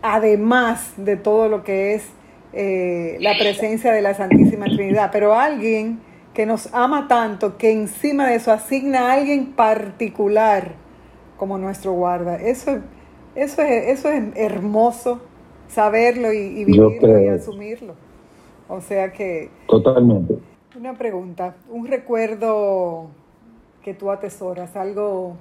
además 0.02 0.94
de 0.98 1.18
todo 1.18 1.50
lo 1.50 1.64
que 1.64 1.96
es 1.96 2.08
eh, 2.54 3.18
la 3.20 3.34
presencia 3.38 3.92
de 3.92 4.02
la 4.02 4.14
Santísima 4.14 4.66
Trinidad, 4.66 5.10
pero 5.12 5.36
alguien 5.36 6.00
que 6.34 6.46
nos 6.46 6.74
ama 6.74 7.08
tanto 7.08 7.58
que 7.58 7.72
encima 7.72 8.28
de 8.28 8.36
eso 8.36 8.52
asigna 8.52 9.10
a 9.10 9.14
alguien 9.14 9.54
particular 9.54 10.72
como 11.38 11.58
nuestro 11.58 11.94
guarda. 11.94 12.38
Eso, 12.38 12.80
eso, 13.36 13.62
es, 13.62 14.00
eso 14.00 14.10
es 14.10 14.24
hermoso 14.36 15.22
saberlo 15.68 16.32
y, 16.32 16.64
vivirlo 16.64 17.22
y 17.22 17.28
asumirlo. 17.28 17.96
O 18.70 18.82
sea 18.82 19.12
que... 19.12 19.50
Totalmente. 19.68 20.53
Una 20.76 20.96
pregunta, 20.98 21.56
un 21.70 21.86
recuerdo 21.86 23.12
que 23.84 23.94
tú 23.94 24.10
atesoras, 24.10 24.76
algo 24.76 25.36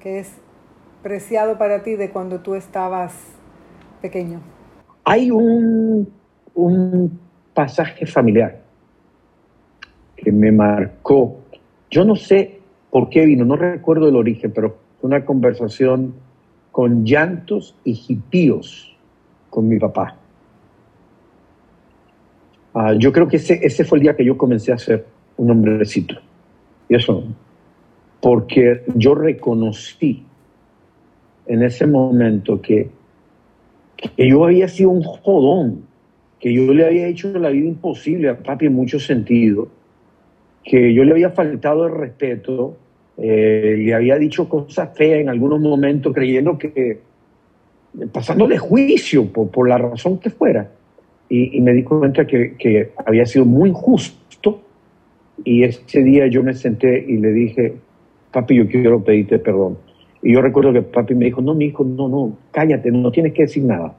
que 0.00 0.20
es 0.20 0.32
preciado 1.02 1.58
para 1.58 1.82
ti 1.82 1.94
de 1.94 2.08
cuando 2.08 2.40
tú 2.40 2.54
estabas 2.54 3.12
pequeño? 4.00 4.40
Hay 5.04 5.30
un, 5.30 6.08
un 6.54 7.20
pasaje 7.52 8.06
familiar 8.06 8.62
que 10.16 10.32
me 10.32 10.50
marcó. 10.50 11.36
Yo 11.90 12.06
no 12.06 12.16
sé 12.16 12.60
por 12.90 13.10
qué 13.10 13.26
vino, 13.26 13.44
no 13.44 13.56
recuerdo 13.56 14.08
el 14.08 14.16
origen, 14.16 14.52
pero 14.54 14.78
una 15.02 15.26
conversación 15.26 16.14
con 16.72 17.04
llantos 17.04 17.76
y 17.84 17.92
jipíos 17.92 18.96
con 19.50 19.68
mi 19.68 19.78
papá. 19.78 20.16
Ah, 22.78 22.92
yo 22.92 23.10
creo 23.10 23.26
que 23.26 23.38
ese, 23.38 23.58
ese 23.62 23.84
fue 23.84 23.96
el 23.96 24.02
día 24.02 24.14
que 24.14 24.22
yo 24.22 24.36
comencé 24.36 24.70
a 24.70 24.76
ser 24.76 25.06
un 25.38 25.50
hombrecito. 25.50 26.14
Y 26.90 26.96
eso, 26.96 27.24
porque 28.20 28.82
yo 28.94 29.14
reconocí 29.14 30.22
en 31.46 31.62
ese 31.62 31.86
momento 31.86 32.60
que, 32.60 32.90
que 33.96 34.28
yo 34.28 34.44
había 34.44 34.68
sido 34.68 34.90
un 34.90 35.02
jodón, 35.02 35.86
que 36.38 36.52
yo 36.52 36.74
le 36.74 36.84
había 36.84 37.06
hecho 37.06 37.30
la 37.38 37.48
vida 37.48 37.66
imposible 37.66 38.28
a 38.28 38.36
papi 38.36 38.66
en 38.66 38.74
muchos 38.74 39.06
sentidos, 39.06 39.68
que 40.62 40.92
yo 40.92 41.02
le 41.02 41.12
había 41.12 41.30
faltado 41.30 41.86
el 41.86 41.94
respeto, 41.94 42.76
eh, 43.16 43.76
le 43.78 43.94
había 43.94 44.18
dicho 44.18 44.50
cosas 44.50 44.90
feas 44.94 45.20
en 45.20 45.30
algunos 45.30 45.60
momentos 45.60 46.12
creyendo 46.12 46.58
que, 46.58 47.00
pasándole 48.12 48.58
juicio 48.58 49.32
por, 49.32 49.48
por 49.48 49.66
la 49.66 49.78
razón 49.78 50.18
que 50.18 50.28
fuera. 50.28 50.75
Y, 51.28 51.60
me 51.60 51.72
di 51.72 51.82
cuenta 51.82 52.26
que, 52.26 52.92
había 53.04 53.26
sido 53.26 53.44
muy 53.44 53.70
injusto. 53.70 54.62
Y 55.44 55.64
ese 55.64 56.02
día 56.02 56.26
yo 56.28 56.42
me 56.42 56.54
senté 56.54 57.04
y 57.06 57.16
le 57.16 57.32
dije, 57.32 57.74
papi, 58.32 58.56
yo 58.56 58.68
quiero 58.68 59.02
pedirte 59.02 59.38
perdón. 59.38 59.78
Y 60.22 60.32
yo 60.32 60.40
recuerdo 60.40 60.72
que 60.72 60.82
papi 60.82 61.14
me 61.14 61.26
dijo, 61.26 61.42
no, 61.42 61.54
mi 61.54 61.66
hijo, 61.66 61.84
no, 61.84 62.08
no, 62.08 62.38
cállate, 62.52 62.90
no 62.90 63.10
tienes 63.10 63.32
que 63.32 63.42
decir 63.42 63.64
nada. 63.64 63.94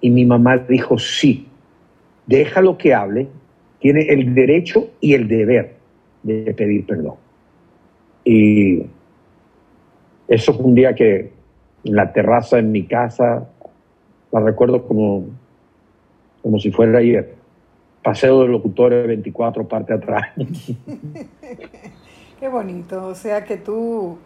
Y 0.00 0.10
mi 0.10 0.24
mamá 0.24 0.58
dijo, 0.58 0.98
sí, 0.98 1.46
déjalo 2.26 2.76
que 2.76 2.92
hable, 2.92 3.28
tiene 3.78 4.02
el 4.08 4.34
derecho 4.34 4.90
y 5.00 5.14
el 5.14 5.28
deber 5.28 5.76
de 6.22 6.54
pedir 6.54 6.86
perdón. 6.86 7.14
Y 8.24 8.82
eso 10.28 10.54
fue 10.54 10.64
un 10.64 10.74
día 10.74 10.94
que 10.94 11.30
la 11.84 12.12
terraza 12.12 12.58
en 12.58 12.70
mi 12.70 12.84
casa, 12.84 13.48
la 14.30 14.40
recuerdo 14.40 14.86
como, 14.86 15.26
como 16.42 16.58
si 16.58 16.70
fuera 16.70 16.98
ayer. 16.98 17.34
Paseo 18.02 18.42
de 18.42 18.48
locutores 18.48 19.06
24, 19.06 19.68
parte 19.68 19.94
atrás. 19.94 20.28
Qué 22.40 22.48
bonito, 22.48 23.06
o 23.06 23.14
sea 23.14 23.44
que 23.44 23.56
tú 23.56 24.18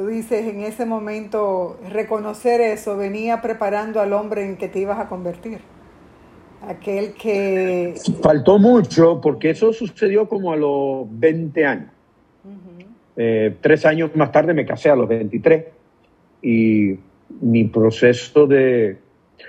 Tú 0.00 0.06
dices 0.06 0.46
en 0.46 0.62
ese 0.62 0.86
momento, 0.86 1.78
reconocer 1.90 2.62
eso 2.62 2.96
venía 2.96 3.42
preparando 3.42 4.00
al 4.00 4.14
hombre 4.14 4.46
en 4.46 4.56
que 4.56 4.66
te 4.66 4.78
ibas 4.78 4.98
a 4.98 5.08
convertir. 5.08 5.58
Aquel 6.66 7.12
que... 7.12 7.96
Faltó 8.22 8.58
mucho 8.58 9.20
porque 9.20 9.50
eso 9.50 9.74
sucedió 9.74 10.26
como 10.26 10.52
a 10.52 10.56
los 10.56 11.06
20 11.10 11.66
años. 11.66 11.90
Eh, 13.16 13.54
tres 13.60 13.84
años 13.84 14.10
más 14.14 14.32
tarde 14.32 14.54
me 14.54 14.64
casé 14.64 14.88
a 14.88 14.96
los 14.96 15.06
23 15.06 15.66
y 16.42 16.98
mi 17.42 17.64
proceso 17.64 18.46
de... 18.46 18.96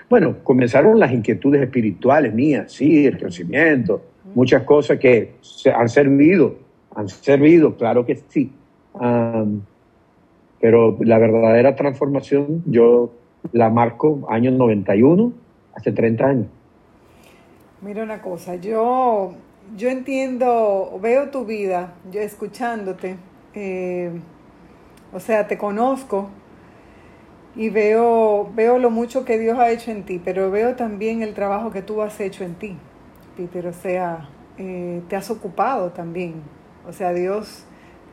Bueno, 0.09 0.37
comenzaron 0.43 0.99
las 0.99 1.11
inquietudes 1.11 1.61
espirituales 1.61 2.33
mías, 2.33 2.71
sí, 2.71 3.05
el 3.05 3.17
crecimiento, 3.17 4.01
muchas 4.35 4.63
cosas 4.63 4.99
que 4.99 5.35
se 5.41 5.71
han 5.71 5.89
servido, 5.89 6.55
han 6.95 7.07
servido, 7.09 7.75
claro 7.75 8.05
que 8.05 8.19
sí. 8.27 8.51
Pero 10.59 10.97
la 10.99 11.17
verdadera 11.17 11.75
transformación 11.75 12.63
yo 12.65 13.11
la 13.51 13.69
marco 13.69 14.27
año 14.29 14.51
91, 14.51 15.33
hace 15.75 15.91
30 15.91 16.25
años. 16.25 16.47
Mira 17.81 18.03
una 18.03 18.21
cosa, 18.21 18.55
yo, 18.55 19.33
yo 19.75 19.89
entiendo, 19.89 20.99
veo 21.01 21.29
tu 21.29 21.45
vida, 21.45 21.95
yo 22.11 22.21
escuchándote, 22.21 23.15
eh, 23.55 24.11
o 25.11 25.19
sea, 25.19 25.47
te 25.47 25.57
conozco 25.57 26.29
y 27.55 27.69
veo, 27.69 28.51
veo 28.55 28.79
lo 28.79 28.89
mucho 28.89 29.25
que 29.25 29.37
Dios 29.37 29.59
ha 29.59 29.69
hecho 29.71 29.91
en 29.91 30.03
ti, 30.03 30.21
pero 30.23 30.51
veo 30.51 30.75
también 30.75 31.21
el 31.21 31.33
trabajo 31.33 31.71
que 31.71 31.81
tú 31.81 32.01
has 32.01 32.19
hecho 32.19 32.43
en 32.43 32.55
ti, 32.55 32.77
Peter, 33.35 33.67
o 33.67 33.73
sea, 33.73 34.29
eh, 34.57 35.01
te 35.09 35.15
has 35.15 35.29
ocupado 35.29 35.91
también, 35.91 36.35
o 36.87 36.93
sea, 36.93 37.13
Dios, 37.13 37.65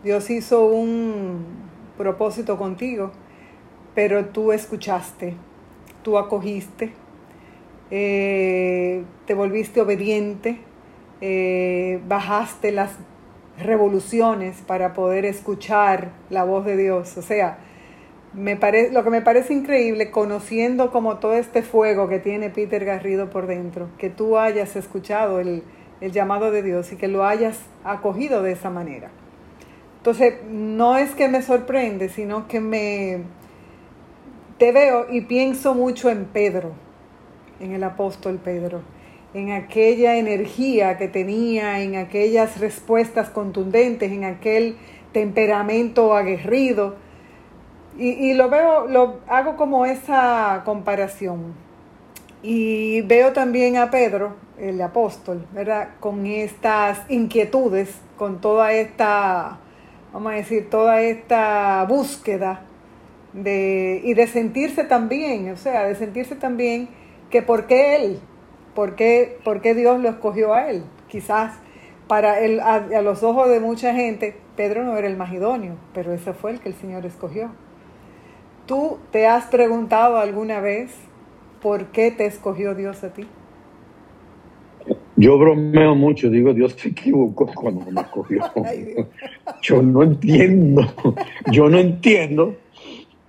Dios 0.03 0.29
hizo 0.31 0.67
un, 0.67 1.69
propósito 1.99 2.57
contigo, 2.57 3.11
pero 3.95 4.27
tú 4.27 4.53
escuchaste, 4.53 5.35
tú 6.03 6.17
acogiste, 6.17 6.93
eh, 7.91 9.05
te 9.27 9.35
volviste 9.35 9.81
obediente, 9.83 10.61
eh, 11.21 12.01
bajaste 12.07 12.71
las 12.71 12.93
revoluciones 13.59 14.63
para 14.67 14.95
poder 14.95 15.25
escuchar 15.25 16.13
la 16.31 16.45
voz 16.45 16.65
de 16.65 16.77
Dios. 16.77 17.17
O 17.17 17.23
sea, 17.23 17.59
me 18.35 18.59
lo 18.91 19.05
que 19.05 19.11
me 19.11 19.23
parece 19.23 19.55
increíble, 19.55 20.11
conociendo 20.11 20.91
como 20.91 21.19
todo 21.19 21.35
este 21.35 21.63
fuego 21.63 22.09
que 22.09 22.19
tiene 22.19 22.51
Peter 22.51 22.85
Garrido 22.85 23.31
por 23.31 23.47
dentro, 23.47 23.89
que 23.99 24.11
tú 24.11 24.39
hayas 24.39 24.77
escuchado 24.77 25.41
el 25.41 25.63
llamado 26.01 26.51
de 26.51 26.63
Dios 26.63 26.93
y 26.93 26.97
que 26.97 27.09
lo 27.09 27.25
hayas 27.25 27.59
acogido 27.85 28.43
de 28.43 28.53
esa 28.53 28.71
manera. 28.71 29.11
Entonces, 29.97 30.35
no 30.49 30.97
es 30.97 31.11
que 31.15 31.29
me 31.29 31.43
sorprende, 31.43 32.09
sino 32.09 32.47
que 32.47 32.61
me 32.61 33.23
te 34.59 34.73
veo 34.73 35.07
y 35.11 35.23
pienso 35.23 35.75
mucho 35.75 36.11
en 36.11 36.25
Pedro. 36.27 36.73
en 37.61 37.73
el 37.73 37.85
apóstol 37.85 38.39
Pedro, 38.43 38.83
en 39.35 39.53
aquella 39.53 40.17
energía 40.17 40.97
que 40.97 41.09
tenía, 41.09 41.81
en 41.81 41.97
aquellas 41.97 42.61
respuestas 42.61 43.31
contundentes, 43.31 44.13
en 44.13 44.25
aquel 44.25 44.77
temperamento 45.13 46.15
aguerrido. 46.15 46.97
Y, 48.01 48.35
lo 48.35 48.49
veo, 48.49 48.87
lo 48.87 49.19
hago 49.27 49.57
como 49.57 49.85
esa 49.85 50.63
comparación. 50.65 51.55
Y 52.43 53.01
veo 53.03 53.33
también 53.33 53.77
a 53.77 53.91
Pedro, 53.91 54.37
el 54.57 54.81
apóstol, 54.81 55.45
¿verdad? 55.53 55.89
Con 55.99 56.25
estas 56.27 57.01
inquietudes, 57.09 57.99
con 58.17 58.41
toda 58.41 58.73
esta, 58.73 59.59
vamos 60.13 60.33
a 60.33 60.37
decir, 60.37 60.71
toda 60.71 61.01
esta 61.01 61.85
búsqueda 61.89 62.61
de, 63.33 64.01
y 64.05 64.15
de 64.15 64.27
sentirse 64.29 64.85
también, 64.85 65.51
o 65.51 65.57
sea, 65.57 65.85
de 65.85 65.97
sentirse 65.97 66.37
también 66.37 66.89
que 67.31 67.43
por 67.43 67.67
qué 67.67 67.97
él, 67.97 68.21
por 68.77 68.95
qué, 68.95 69.39
por 69.45 69.61
qué 69.61 69.75
Dios 69.75 70.01
lo 70.01 70.09
escogió 70.09 70.55
a 70.55 70.71
él. 70.71 70.85
Quizás 71.09 71.55
para 72.07 72.41
él, 72.41 72.61
a, 72.61 72.81
los 73.03 73.23
ojos 73.23 73.49
de 73.49 73.61
mucha 73.61 73.95
gente, 73.95 74.37
Pedro 74.57 74.85
no 74.85 74.97
era 74.97 75.07
el 75.07 75.17
más 75.17 75.33
idóneo, 75.33 75.75
pero 75.93 76.13
ese 76.13 76.33
fue 76.33 76.53
el 76.53 76.61
que 76.61 76.69
el 76.69 76.75
Señor 76.75 77.05
escogió. 77.05 77.51
¿Tú 78.69 78.99
te 79.11 79.27
has 79.27 79.47
preguntado 79.47 80.19
alguna 80.19 80.61
vez 80.61 80.95
por 81.63 81.87
qué 81.87 82.11
te 82.11 82.27
escogió 82.27 82.75
Dios 82.75 83.03
a 83.03 83.15
ti? 83.15 83.25
Yo 85.17 85.39
bromeo 85.39 85.95
mucho, 85.95 86.29
digo, 86.29 86.53
Dios 86.53 86.75
se 86.75 86.91
equivocó 86.91 87.47
cuando 87.47 87.91
me 87.91 88.03
escogió. 88.03 88.43
yo 89.63 89.81
no 89.81 90.03
entiendo, 90.03 90.83
yo 91.51 91.71
no 91.71 91.79
entiendo 91.79 92.57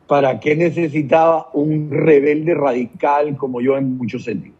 para 0.07 0.41
qué 0.41 0.57
necesitaba 0.57 1.47
un 1.53 1.89
rebelde 1.89 2.53
radical 2.53 3.37
como 3.37 3.61
yo 3.61 3.77
en 3.77 3.97
muchos 3.97 4.25
sentidos. 4.25 4.57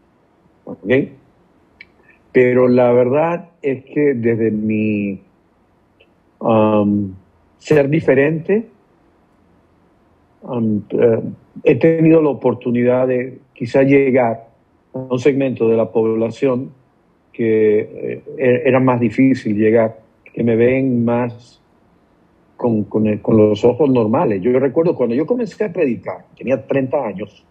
Pero 2.31 2.69
la 2.69 2.93
verdad 2.93 3.49
es 3.61 3.83
que 3.83 4.13
desde 4.13 4.49
mi 4.49 5.19
um, 6.39 7.13
ser 7.57 7.89
diferente, 7.89 8.69
um, 10.41 10.81
eh, 10.89 11.19
he 11.63 11.75
tenido 11.75 12.21
la 12.21 12.29
oportunidad 12.29 13.07
de 13.07 13.39
quizá 13.53 13.83
llegar 13.83 14.47
a 14.93 14.97
un 14.97 15.19
segmento 15.19 15.67
de 15.67 15.77
la 15.77 15.91
población 15.91 16.71
que 17.31 18.21
eh, 18.37 18.61
era 18.65 18.79
más 18.79 18.99
difícil 18.99 19.57
llegar, 19.57 19.99
que 20.33 20.43
me 20.43 20.55
ven 20.55 21.05
más 21.05 21.61
con, 22.57 22.83
con, 22.83 23.05
los 23.37 23.63
ojos 23.63 23.89
normales. 23.89 24.41
Yo 24.41 24.57
recuerdo 24.59 24.95
cuando 24.95 25.15
yo 25.15 25.25
comencé 25.25 25.63
a 25.63 25.71
predicar, 25.71 26.25
tenía 26.37 26.65
30 26.65 27.05
años, 27.05 27.45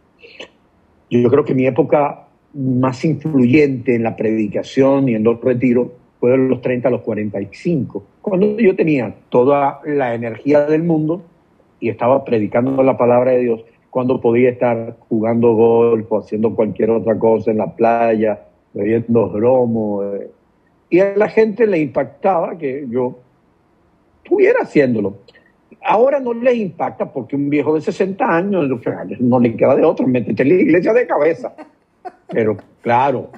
yo 1.11 1.31
creo 1.31 1.45
que 1.45 1.55
mi 1.55 1.67
época 1.67 2.27
más 2.53 3.05
influyente 3.05 3.95
en 3.95 4.03
la 4.03 4.17
predicación 4.17 5.09
y 5.09 5.15
en 5.15 5.25
los 5.25 5.41
retiros 5.41 5.89
fue 6.21 6.33
de 6.33 6.39
los 6.39 6.61
30 6.61 6.89
a 6.89 6.91
los 6.91 7.01
45, 7.03 8.05
cuando 8.21 8.59
yo 8.59 8.75
tenía 8.75 9.15
toda 9.29 9.81
la 9.87 10.15
energía 10.15 10.67
del 10.67 10.83
mundo 10.83 11.23
y 11.81 11.89
estaba 11.89 12.25
predicando 12.25 12.83
la 12.83 12.97
palabra 12.97 13.33
de 13.33 13.39
Dios, 13.39 13.65
cuando 13.91 14.21
podía 14.21 14.51
estar 14.51 14.97
jugando 15.09 15.55
golf 15.55 16.11
o 16.11 16.19
haciendo 16.19 16.55
cualquier 16.55 16.91
otra 16.91 17.19
cosa 17.19 17.51
en 17.51 17.59
la 17.59 17.75
playa, 17.75 18.41
bebiendo 18.73 19.31
bromo. 19.31 20.03
Eh. 20.05 20.31
Y 20.91 21.01
a 21.01 21.17
la 21.17 21.29
gente 21.29 21.67
le 21.67 21.79
impactaba 21.79 22.57
que 22.59 22.87
yo 22.89 23.19
estuviera 24.23 24.61
haciéndolo. 24.63 25.19
Ahora 25.83 26.21
no 26.21 26.35
le 26.35 26.55
impacta 26.55 27.11
porque 27.11 27.37
un 27.37 27.49
viejo 27.49 27.75
de 27.75 27.81
60 27.81 28.25
años 28.25 28.69
no 29.21 29.41
le 29.41 29.57
queda 29.57 29.77
de 29.77 29.85
otro, 29.85 30.07
métete 30.07 30.43
en 30.43 30.49
la 30.49 30.55
iglesia 30.55 30.93
de 30.93 31.07
cabeza. 31.07 31.55
Pero 32.29 32.57
claro, 32.83 33.31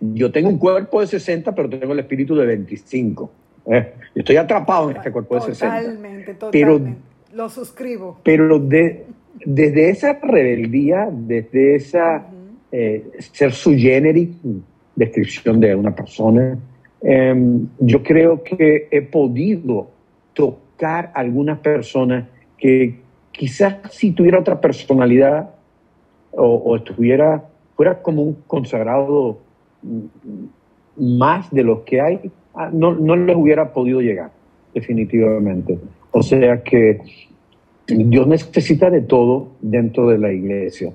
yo 0.00 0.32
tengo 0.32 0.48
un 0.48 0.58
cuerpo 0.58 1.00
de 1.00 1.06
60, 1.06 1.54
pero 1.54 1.68
tengo 1.68 1.92
el 1.92 2.00
espíritu 2.00 2.34
de 2.34 2.46
25. 2.46 3.30
¿eh? 3.66 3.94
Estoy 4.14 4.36
atrapado 4.36 4.90
en 4.90 4.96
este 4.96 5.12
cuerpo 5.12 5.36
de 5.36 5.40
60. 5.42 5.80
Totalmente, 5.80 6.34
totalmente. 6.34 6.96
Lo 7.36 7.50
suscribo. 7.50 8.18
Pero 8.22 8.58
desde 8.58 9.90
esa 9.90 10.14
rebeldía, 10.14 11.10
desde 11.12 11.74
esa 11.74 12.26
eh, 12.72 13.04
ser 13.18 13.52
su 13.52 13.76
generic, 13.76 14.30
descripción 14.94 15.60
de 15.60 15.74
una 15.74 15.94
persona, 15.94 16.58
em, 17.02 17.68
yo 17.78 18.02
creo 18.02 18.42
que 18.42 18.88
he 18.90 19.02
podido 19.02 19.90
tocar 20.32 21.12
a 21.14 21.20
algunas 21.20 21.58
personas 21.58 22.24
que 22.56 23.00
quizás 23.32 23.76
si 23.90 24.12
tuviera 24.12 24.40
otra 24.40 24.58
personalidad 24.58 25.50
o, 26.32 26.74
estuviera, 26.76 27.44
fuera 27.76 28.00
como 28.00 28.22
un 28.22 28.36
consagrado 28.46 29.38
más 30.96 31.50
de 31.50 31.62
los 31.62 31.80
que 31.80 32.00
hay, 32.00 32.30
ah, 32.54 32.70
no, 32.72 32.94
no 32.94 33.14
les 33.14 33.36
hubiera 33.36 33.74
podido 33.74 34.00
llegar, 34.00 34.30
definitivamente. 34.74 35.78
O 36.16 36.22
sea 36.22 36.62
que 36.62 36.98
Dios 37.86 38.26
necesita 38.26 38.88
de 38.88 39.02
todo 39.02 39.48
dentro 39.60 40.08
de 40.08 40.16
la 40.16 40.32
iglesia. 40.32 40.90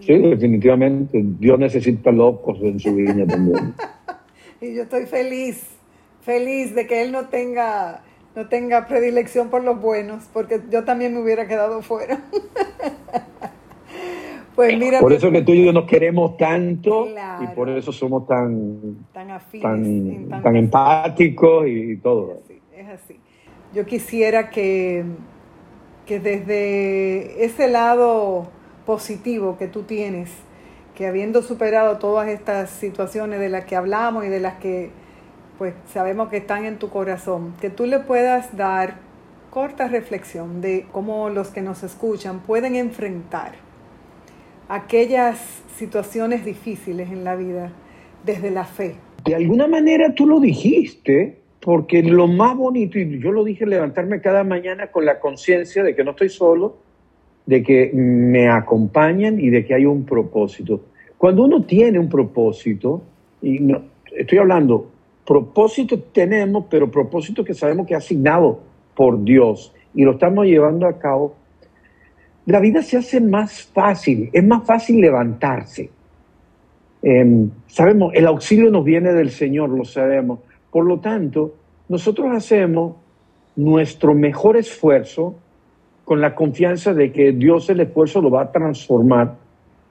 Sí, 0.00 0.18
definitivamente. 0.18 1.22
Dios 1.22 1.58
necesita 1.58 2.12
locos 2.12 2.58
en 2.60 2.78
su 2.78 2.94
viña 2.94 3.26
también. 3.26 3.72
y 4.60 4.74
yo 4.74 4.82
estoy 4.82 5.06
feliz, 5.06 5.66
feliz 6.20 6.74
de 6.74 6.86
que 6.86 7.00
Él 7.00 7.12
no 7.12 7.28
tenga 7.28 8.02
no 8.36 8.46
tenga 8.48 8.86
predilección 8.86 9.48
por 9.48 9.64
los 9.64 9.80
buenos, 9.80 10.28
porque 10.34 10.60
yo 10.70 10.84
también 10.84 11.14
me 11.14 11.22
hubiera 11.22 11.48
quedado 11.48 11.80
fuera. 11.80 12.22
pues 14.54 14.78
mira, 14.78 15.00
por 15.00 15.14
eso 15.14 15.30
que 15.30 15.40
tú 15.40 15.52
y 15.52 15.64
yo 15.64 15.72
nos 15.72 15.86
queremos 15.86 16.36
tanto 16.36 17.08
y 17.40 17.46
por 17.54 17.70
eso 17.70 17.90
somos 17.90 18.26
tan 18.26 19.06
tan, 19.14 19.30
afines, 19.30 20.28
tan, 20.42 20.56
empáticos 20.56 21.66
y 21.66 21.96
todo. 21.96 22.32
Es 22.32 22.44
así, 22.44 22.60
es 22.76 22.88
así. 22.88 23.21
Yo 23.74 23.86
quisiera 23.86 24.50
que, 24.50 25.04
que 26.06 26.20
desde 26.20 27.44
ese 27.44 27.68
lado 27.68 28.50
positivo 28.84 29.56
que 29.56 29.66
tú 29.66 29.84
tienes, 29.84 30.30
que 30.94 31.06
habiendo 31.06 31.42
superado 31.42 31.98
todas 31.98 32.28
estas 32.28 32.70
situaciones 32.70 33.40
de 33.40 33.48
las 33.48 33.64
que 33.64 33.76
hablamos 33.76 34.24
y 34.24 34.28
de 34.28 34.40
las 34.40 34.54
que 34.54 34.90
pues 35.58 35.74
sabemos 35.92 36.28
que 36.28 36.38
están 36.38 36.64
en 36.64 36.78
tu 36.78 36.90
corazón, 36.90 37.54
que 37.60 37.70
tú 37.70 37.86
le 37.86 38.00
puedas 38.00 38.56
dar 38.56 38.96
corta 39.50 39.86
reflexión 39.86 40.60
de 40.60 40.86
cómo 40.90 41.28
los 41.28 41.48
que 41.48 41.62
nos 41.62 41.82
escuchan 41.82 42.40
pueden 42.40 42.74
enfrentar 42.74 43.52
aquellas 44.68 45.38
situaciones 45.76 46.44
difíciles 46.44 47.10
en 47.10 47.24
la 47.24 47.36
vida 47.36 47.70
desde 48.24 48.50
la 48.50 48.64
fe. 48.64 48.96
De 49.24 49.34
alguna 49.34 49.66
manera 49.66 50.14
tú 50.14 50.26
lo 50.26 50.40
dijiste, 50.40 51.41
porque 51.64 52.02
lo 52.02 52.26
más 52.26 52.56
bonito, 52.56 52.98
y 52.98 53.20
yo 53.20 53.30
lo 53.30 53.44
dije, 53.44 53.64
levantarme 53.64 54.20
cada 54.20 54.42
mañana 54.42 54.88
con 54.88 55.04
la 55.04 55.20
conciencia 55.20 55.84
de 55.84 55.94
que 55.94 56.02
no 56.02 56.10
estoy 56.10 56.28
solo, 56.28 56.76
de 57.46 57.62
que 57.62 57.90
me 57.94 58.48
acompañan 58.48 59.38
y 59.38 59.48
de 59.48 59.64
que 59.64 59.74
hay 59.74 59.86
un 59.86 60.04
propósito. 60.04 60.80
Cuando 61.16 61.44
uno 61.44 61.64
tiene 61.64 62.00
un 62.00 62.08
propósito, 62.08 63.02
y 63.40 63.60
no, 63.60 63.82
estoy 64.16 64.38
hablando 64.38 64.88
propósito 65.24 66.00
tenemos, 66.00 66.64
pero 66.68 66.90
propósito 66.90 67.44
que 67.44 67.54
sabemos 67.54 67.86
que 67.86 67.94
es 67.94 68.04
asignado 68.04 68.60
por 68.94 69.22
Dios 69.22 69.72
y 69.94 70.02
lo 70.02 70.12
estamos 70.12 70.46
llevando 70.46 70.86
a 70.86 70.98
cabo, 70.98 71.36
la 72.46 72.58
vida 72.58 72.82
se 72.82 72.96
hace 72.96 73.20
más 73.20 73.62
fácil, 73.62 74.30
es 74.32 74.44
más 74.44 74.66
fácil 74.66 75.00
levantarse. 75.00 75.90
Em, 77.02 77.50
sabemos, 77.68 78.12
el 78.14 78.26
auxilio 78.26 78.70
nos 78.70 78.84
viene 78.84 79.12
del 79.12 79.30
Señor, 79.30 79.70
lo 79.70 79.84
sabemos. 79.84 80.40
Por 80.72 80.86
lo 80.86 80.98
tanto, 81.00 81.54
nosotros 81.88 82.28
hacemos 82.34 82.96
nuestro 83.54 84.14
mejor 84.14 84.56
esfuerzo 84.56 85.34
con 86.04 86.20
la 86.20 86.34
confianza 86.34 86.94
de 86.94 87.12
que 87.12 87.32
Dios 87.32 87.68
el 87.70 87.80
esfuerzo 87.80 88.22
lo 88.22 88.30
va 88.30 88.42
a 88.42 88.52
transformar 88.52 89.36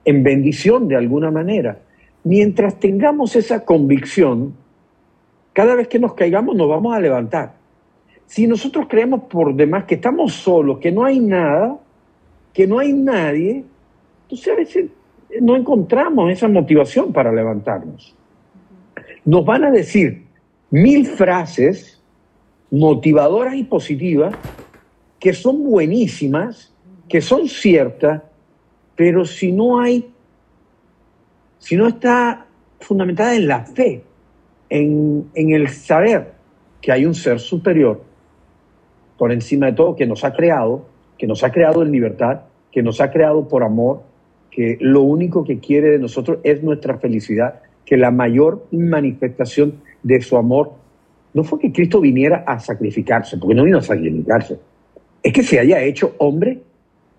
en 0.04 0.22
bendición 0.24 0.88
de 0.88 0.96
alguna 0.96 1.30
manera. 1.30 1.78
Mientras 2.24 2.78
tengamos 2.80 3.36
esa 3.36 3.64
convicción, 3.64 4.54
cada 5.52 5.76
vez 5.76 5.86
que 5.86 6.00
nos 6.00 6.14
caigamos 6.14 6.56
nos 6.56 6.68
vamos 6.68 6.94
a 6.94 7.00
levantar. 7.00 7.54
Si 8.26 8.46
nosotros 8.46 8.86
creemos 8.88 9.22
por 9.24 9.54
demás 9.54 9.84
que 9.84 9.94
estamos 9.94 10.32
solos, 10.32 10.78
que 10.78 10.90
no 10.90 11.04
hay 11.04 11.20
nada, 11.20 11.78
que 12.52 12.66
no 12.66 12.80
hay 12.80 12.92
nadie, 12.92 13.64
entonces 14.24 14.52
a 14.52 14.56
veces 14.56 14.90
no 15.40 15.54
encontramos 15.54 16.30
esa 16.30 16.48
motivación 16.48 17.12
para 17.12 17.32
levantarnos. 17.32 18.16
Nos 19.24 19.44
van 19.44 19.64
a 19.64 19.70
decir 19.70 20.21
mil 20.72 21.06
frases 21.06 22.00
motivadoras 22.70 23.54
y 23.54 23.62
positivas 23.62 24.34
que 25.20 25.34
son 25.34 25.62
buenísimas, 25.62 26.74
que 27.08 27.20
son 27.20 27.46
ciertas, 27.46 28.22
pero 28.96 29.24
si 29.24 29.52
no 29.52 29.78
hay, 29.78 30.10
si 31.58 31.76
no 31.76 31.86
está 31.86 32.46
fundamentada 32.80 33.36
en 33.36 33.46
la 33.46 33.64
fe, 33.66 34.02
en, 34.70 35.30
el 35.34 35.68
saber 35.68 36.32
que 36.80 36.90
hay 36.90 37.04
un 37.04 37.14
ser 37.14 37.38
superior 37.38 38.02
por 39.18 39.30
encima 39.30 39.66
de 39.66 39.74
todo 39.74 39.94
que 39.94 40.06
nos 40.06 40.24
ha 40.24 40.32
creado, 40.32 40.86
que 41.18 41.26
nos 41.26 41.44
ha 41.44 41.52
creado 41.52 41.82
en 41.82 41.92
libertad, 41.92 42.40
que 42.72 42.82
nos 42.82 43.00
ha 43.02 43.10
creado 43.10 43.46
por 43.46 43.62
amor, 43.62 44.02
que 44.50 44.78
lo 44.80 45.02
único 45.02 45.44
que 45.44 45.58
quiere 45.58 45.90
de 45.90 45.98
nosotros 45.98 46.38
es 46.42 46.62
nuestra 46.62 46.96
felicidad, 46.96 47.60
que 47.84 47.98
la 47.98 48.10
mayor 48.10 48.66
manifestación 48.70 49.74
de 50.02 50.20
su 50.20 50.36
amor 50.36 50.72
no 51.34 51.44
fue 51.44 51.58
que 51.58 51.72
Cristo 51.72 52.00
viniera 52.00 52.44
a 52.46 52.58
sacrificarse, 52.58 53.38
porque 53.38 53.54
no 53.54 53.64
vino 53.64 53.78
a 53.78 53.82
sacrificarse, 53.82 54.58
es 55.22 55.32
que 55.32 55.42
se 55.42 55.58
haya 55.58 55.82
hecho 55.82 56.14
hombre 56.18 56.60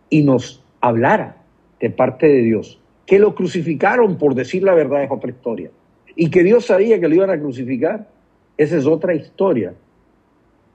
y 0.09 0.23
nos 0.23 0.63
hablara 0.81 1.37
de 1.79 1.89
parte 1.89 2.27
de 2.27 2.41
Dios. 2.41 2.79
Que 3.05 3.19
lo 3.19 3.33
crucificaron 3.33 4.17
por 4.17 4.35
decir 4.35 4.63
la 4.63 4.73
verdad 4.73 5.03
es 5.03 5.11
otra 5.11 5.31
historia. 5.31 5.71
Y 6.15 6.29
que 6.29 6.43
Dios 6.43 6.65
sabía 6.65 6.99
que 6.99 7.07
lo 7.07 7.15
iban 7.15 7.31
a 7.31 7.39
crucificar, 7.39 8.07
esa 8.57 8.77
es 8.77 8.85
otra 8.85 9.15
historia. 9.15 9.73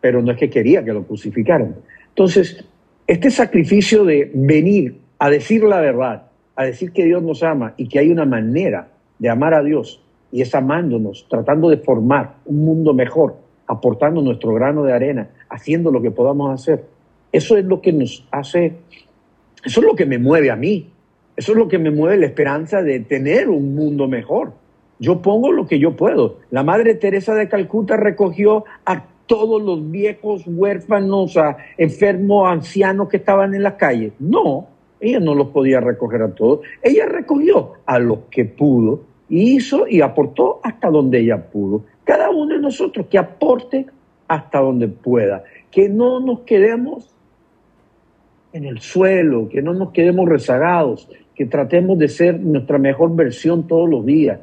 Pero 0.01 0.21
no 0.21 0.33
es 0.33 0.39
que 0.39 0.51
quería 0.51 0.85
que 0.85 0.93
lo 0.93 1.05
crucificaran. 1.05 1.77
Entonces, 2.09 2.65
este 3.07 3.31
sacrificio 3.31 4.05
de 4.05 4.31
venir 4.35 4.99
a 5.19 5.31
decir 5.31 5.63
la 5.63 5.81
verdad, 5.81 6.25
a 6.57 6.65
decir 6.65 6.93
que 6.93 7.05
Dios 7.05 7.23
nos 7.23 7.43
ama 7.43 7.75
y 7.77 7.89
que 7.89 8.01
hay 8.01 8.11
una 8.11 8.25
manera 8.25 8.89
de 9.19 9.29
amar 9.29 9.55
a 9.55 9.63
Dios 9.63 10.03
y 10.31 10.43
es 10.43 10.55
amándonos, 10.55 11.27
tratando 11.29 11.69
de 11.69 11.79
formar 11.79 12.37
un 12.45 12.65
mundo 12.65 12.95
mejor, 12.95 13.37
aportando 13.67 14.21
nuestro 14.23 14.53
grano 14.55 14.83
de 14.85 14.93
arena, 14.93 15.31
haciendo 15.49 15.91
lo 15.91 16.03
que 16.03 16.11
podamos 16.11 16.53
hacer. 16.53 16.85
Eso 17.33 17.57
es 17.57 17.65
lo 17.65 17.81
que 17.81 17.93
nos 17.93 18.27
hace, 18.31 18.77
eso 19.65 19.81
es 19.81 19.87
lo 19.87 19.95
que 19.95 20.07
me 20.07 20.19
mueve 20.19 20.51
a 20.51 20.57
mí, 20.57 20.91
eso 21.37 21.53
es 21.53 21.59
lo 21.59 21.69
que 21.69 21.79
me 21.79 21.91
mueve 21.91 22.17
la 22.19 22.27
esperanza 22.27 22.83
de 22.83 23.01
tener 23.01 23.49
un 23.49 23.75
mundo 23.75 24.09
mejor. 24.09 24.53
Yo 24.99 25.23
pongo 25.23 25.53
lo 25.53 25.67
que 25.67 25.79
yo 25.79 25.95
puedo. 25.95 26.39
La 26.51 26.65
Madre 26.65 26.95
Teresa 26.95 27.35
de 27.35 27.49
Calcuta 27.49 27.97
recogió 27.97 28.65
a 28.85 29.05
todos 29.27 29.63
los 29.63 29.89
viejos 29.91 30.43
huérfanos, 30.47 31.37
a 31.37 31.59
enfermos, 31.77 32.49
ancianos 32.49 33.09
que 33.09 33.19
estaban 33.19 33.55
en 33.55 33.63
la 33.63 33.77
calle. 33.77 34.13
No, 34.19 34.67
ella 34.99 35.21
no 35.21 35.35
los 35.35 35.49
podía 35.49 35.81
recoger 35.81 36.23
a 36.23 36.35
todos. 36.35 36.61
Ella 36.83 37.07
recogió 37.07 37.75
a 37.87 37.99
los 38.01 38.21
que 38.31 38.45
pudo 38.45 39.03
y 39.29 39.57
hizo 39.57 39.87
y 39.87 40.01
aportó 40.01 40.61
hasta 40.63 40.89
donde 40.91 41.21
ella 41.21 41.51
pudo. 41.51 41.85
Cada 42.05 42.31
uno 42.31 42.55
de 42.55 42.61
nosotros 42.61 43.07
que 43.11 43.19
aporte 43.19 43.87
hasta 44.27 44.61
donde 44.61 44.89
pueda. 44.89 45.45
Que 45.71 45.89
no 45.89 46.21
nos 46.21 46.41
quedemos 46.41 47.15
en 48.53 48.65
el 48.65 48.81
suelo, 48.81 49.49
que 49.49 49.63
no 49.63 49.75
nos 49.75 49.93
quedemos 49.93 50.29
rezagados, 50.29 51.09
que 51.35 51.47
tratemos 51.47 51.99
de 51.99 52.09
ser 52.09 52.41
nuestra 52.41 52.79
mejor 52.79 53.15
versión 53.15 53.67
todos 53.67 53.89
los 53.89 54.05
días. 54.05 54.41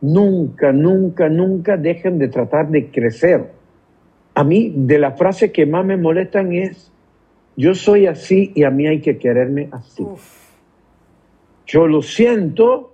Nunca, 0.00 0.72
nunca, 0.72 1.28
nunca 1.28 1.76
dejen 1.76 2.18
de 2.18 2.28
tratar 2.28 2.68
de 2.68 2.90
crecer. 2.90 3.50
A 4.34 4.44
mí, 4.44 4.72
de 4.74 4.98
la 4.98 5.12
frase 5.12 5.50
que 5.50 5.64
más 5.64 5.84
me 5.84 5.96
molestan 5.96 6.52
es, 6.52 6.92
yo 7.56 7.74
soy 7.74 8.06
así 8.06 8.52
y 8.54 8.64
a 8.64 8.70
mí 8.70 8.86
hay 8.86 9.00
que 9.00 9.16
quererme 9.16 9.68
así. 9.72 10.04
Yo 11.66 11.86
lo 11.86 12.02
siento, 12.02 12.92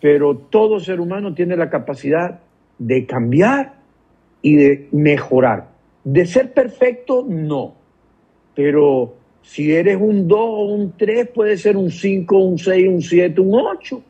pero 0.00 0.36
todo 0.36 0.80
ser 0.80 1.00
humano 1.00 1.34
tiene 1.34 1.56
la 1.56 1.70
capacidad 1.70 2.40
de 2.78 3.06
cambiar 3.06 3.74
y 4.42 4.56
de 4.56 4.88
mejorar. 4.92 5.68
De 6.04 6.26
ser 6.26 6.52
perfecto, 6.52 7.24
no. 7.28 7.74
Pero 8.54 9.14
si 9.42 9.72
eres 9.72 9.98
un 10.00 10.28
2 10.28 10.38
o 10.40 10.64
un 10.66 10.92
3, 10.96 11.28
puede 11.28 11.56
ser 11.56 11.76
un 11.76 11.90
5, 11.90 12.38
un 12.38 12.58
6, 12.58 12.88
un 12.88 13.02
7, 13.02 13.40
un 13.40 13.54
8. 13.54 14.02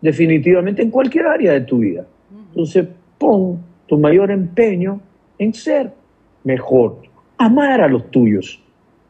Definitivamente 0.00 0.82
en 0.82 0.90
cualquier 0.90 1.26
área 1.26 1.52
de 1.52 1.62
tu 1.62 1.78
vida. 1.78 2.06
Entonces, 2.50 2.86
pon 3.18 3.58
tu 3.86 3.98
mayor 3.98 4.30
empeño 4.30 5.00
en 5.38 5.54
ser 5.54 5.92
mejor. 6.44 6.98
Amar 7.38 7.80
a 7.80 7.88
los 7.88 8.10
tuyos. 8.10 8.60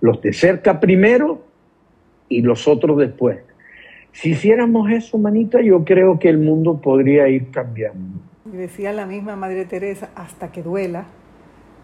Los 0.00 0.20
de 0.22 0.32
cerca 0.32 0.78
primero 0.78 1.42
y 2.28 2.42
los 2.42 2.68
otros 2.68 2.98
después. 2.98 3.38
Si 4.14 4.30
hiciéramos 4.30 4.90
eso, 4.90 5.18
manita, 5.18 5.60
yo 5.60 5.84
creo 5.84 6.20
que 6.20 6.28
el 6.28 6.38
mundo 6.38 6.80
podría 6.80 7.28
ir 7.28 7.50
cambiando. 7.50 8.20
Decía 8.44 8.92
la 8.92 9.06
misma 9.06 9.34
Madre 9.34 9.64
Teresa, 9.64 10.10
hasta 10.14 10.52
que 10.52 10.62
duela, 10.62 11.06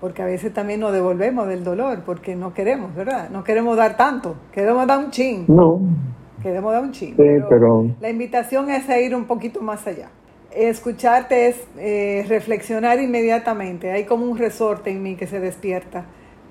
porque 0.00 0.22
a 0.22 0.26
veces 0.26 0.54
también 0.54 0.78
nos 0.78 0.92
devolvemos 0.92 1.48
del 1.48 1.64
dolor, 1.64 2.02
porque 2.06 2.36
no 2.36 2.54
queremos, 2.54 2.94
¿verdad? 2.94 3.30
No 3.30 3.42
queremos 3.42 3.76
dar 3.76 3.96
tanto, 3.96 4.36
queremos 4.52 4.86
dar 4.86 5.00
un 5.00 5.10
chin. 5.10 5.44
No. 5.48 5.80
Queremos 6.40 6.72
dar 6.72 6.84
un 6.84 6.92
chin. 6.92 7.16
Sí, 7.16 7.44
pero, 7.48 7.90
La 8.00 8.08
invitación 8.08 8.70
es 8.70 8.88
a 8.88 9.00
ir 9.00 9.12
un 9.14 9.24
poquito 9.24 9.60
más 9.60 9.84
allá. 9.88 10.10
Escucharte 10.54 11.48
es 11.48 11.66
eh, 11.78 12.24
reflexionar 12.28 13.00
inmediatamente. 13.00 13.90
Hay 13.90 14.04
como 14.04 14.24
un 14.24 14.38
resorte 14.38 14.90
en 14.90 15.02
mí 15.02 15.16
que 15.16 15.26
se 15.26 15.40
despierta, 15.40 16.04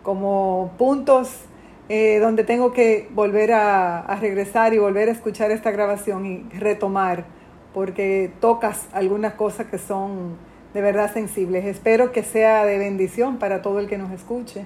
como 0.03 0.71
puntos 0.77 1.45
eh, 1.91 2.19
donde 2.19 2.43
tengo 2.43 2.71
que 2.71 3.07
volver 3.15 3.51
a, 3.51 4.15
regresar 4.21 4.75
y 4.75 4.77
volver 4.77 5.09
a 5.09 5.11
escuchar 5.11 5.49
esta 5.49 5.71
grabación 5.71 6.23
y 6.25 6.43
retomar, 6.55 7.25
porque 7.73 8.31
tocas 8.39 8.87
algunas 8.93 9.33
cosas 9.33 9.65
que 9.67 9.79
son 9.79 10.37
de 10.75 10.81
verdad 10.81 11.11
sensibles. 11.11 11.65
Espero 11.65 12.11
que 12.11 12.21
sea 12.21 12.63
de 12.65 12.77
bendición 12.77 13.39
para 13.39 13.63
todo 13.63 13.79
el 13.79 13.87
que 13.87 13.97
nos 13.97 14.11
escuche, 14.11 14.65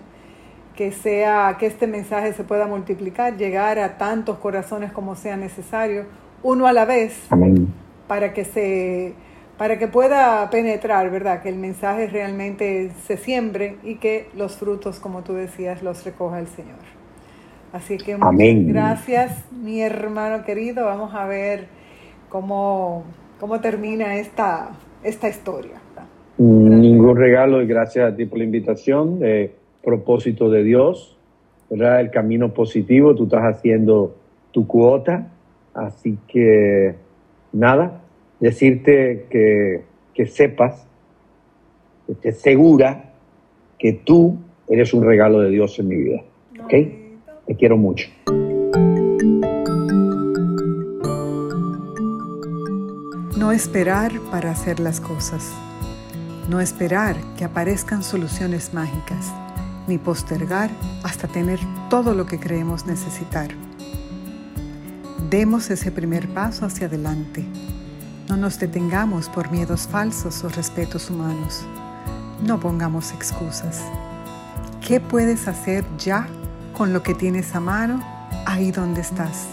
que 0.76 0.92
sea 0.92 1.56
que 1.58 1.66
este 1.66 1.88
mensaje 1.88 2.34
se 2.34 2.44
pueda 2.44 2.68
multiplicar, 2.68 3.38
llegar 3.38 3.80
a 3.80 3.98
tantos 3.98 4.38
corazones 4.40 4.92
como 4.92 5.16
sea 5.16 5.38
necesario, 5.38 6.06
uno 6.44 6.68
a 6.68 6.74
la 6.74 6.84
vez, 6.84 7.18
para 8.08 8.34
que 8.34 8.44
se 8.44 9.14
para 9.58 9.78
que 9.78 9.88
pueda 9.88 10.50
penetrar, 10.50 11.10
¿verdad? 11.10 11.42
Que 11.42 11.48
el 11.48 11.56
mensaje 11.56 12.08
realmente 12.08 12.92
se 13.08 13.16
siembre 13.16 13.78
y 13.84 13.96
que 13.96 14.30
los 14.36 14.58
frutos, 14.58 15.00
como 15.00 15.22
tú 15.24 15.34
decías, 15.34 15.84
los 15.84 16.04
recoja 16.04 16.40
el 16.40 16.48
Señor. 16.48 16.93
Así 17.74 17.98
que 17.98 18.16
muchas 18.16 18.68
gracias, 18.68 19.52
mi 19.52 19.82
hermano 19.82 20.46
querido. 20.46 20.86
Vamos 20.86 21.14
a 21.16 21.26
ver 21.26 21.66
cómo, 22.30 23.04
cómo 23.40 23.60
termina 23.62 24.18
esta, 24.18 24.70
esta 25.04 25.28
historia. 25.28 25.82
Ningún 26.38 27.18
regalo 27.18 27.62
y 27.64 27.68
gracias 27.68 28.14
a 28.14 28.16
ti 28.16 28.26
por 28.26 28.38
la 28.38 28.44
invitación. 28.44 29.20
de 29.20 29.56
propósito 29.84 30.50
de 30.50 30.64
Dios, 30.64 31.18
¿verdad? 31.70 32.00
El 32.00 32.12
camino 32.12 32.54
positivo, 32.54 33.16
tú 33.16 33.24
estás 33.24 33.44
haciendo 33.44 34.16
tu 34.52 34.66
cuota. 34.68 35.32
Así 35.74 36.18
que 36.28 36.96
nada, 37.52 38.02
decirte 38.40 39.26
que, 39.30 39.82
que 40.14 40.28
sepas, 40.28 40.88
que 42.06 42.14
estés 42.14 42.40
segura 42.40 43.14
que 43.80 43.94
tú 43.94 44.38
eres 44.70 44.94
un 44.94 45.04
regalo 45.04 45.42
de 45.42 45.50
Dios 45.50 45.78
en 45.80 45.88
mi 45.88 45.96
vida. 45.96 46.22
¿Ok? 46.64 46.74
Te 47.46 47.56
quiero 47.56 47.78
mucho. 47.78 48.08
No 53.38 53.52
esperar 53.52 54.18
para 54.32 54.52
hacer 54.52 54.80
las 54.80 55.02
cosas. 55.02 55.52
No 56.50 56.62
esperar 56.62 57.18
que 57.38 57.44
aparezcan 57.44 58.04
soluciones 58.04 58.74
mágicas, 58.74 59.34
ni 59.88 59.98
postergar 59.98 60.70
hasta 61.04 61.28
tener 61.28 61.60
todo 61.90 62.14
lo 62.14 62.26
que 62.26 62.40
creemos 62.40 62.86
necesitar. 62.86 63.50
Demos 65.30 65.70
ese 65.70 65.92
primer 65.92 66.30
paso 66.30 66.66
hacia 66.66 66.88
adelante. 66.88 67.46
No 68.30 68.38
nos 68.38 68.60
detengamos 68.60 69.28
por 69.28 69.52
miedos 69.52 69.88
falsos 69.88 70.44
o 70.44 70.50
respetos 70.50 71.10
humanos. 71.10 71.66
No 72.46 72.60
pongamos 72.60 73.12
excusas. 73.12 73.82
¿Qué 74.86 75.00
puedes 75.00 75.48
hacer 75.48 75.84
ya 75.98 76.28
con 76.74 76.94
lo 76.94 77.04
que 77.04 77.14
tienes 77.14 77.56
a 77.56 77.60
mano 77.60 78.04
ahí 78.46 78.72
donde 78.72 79.02
estás. 79.02 79.48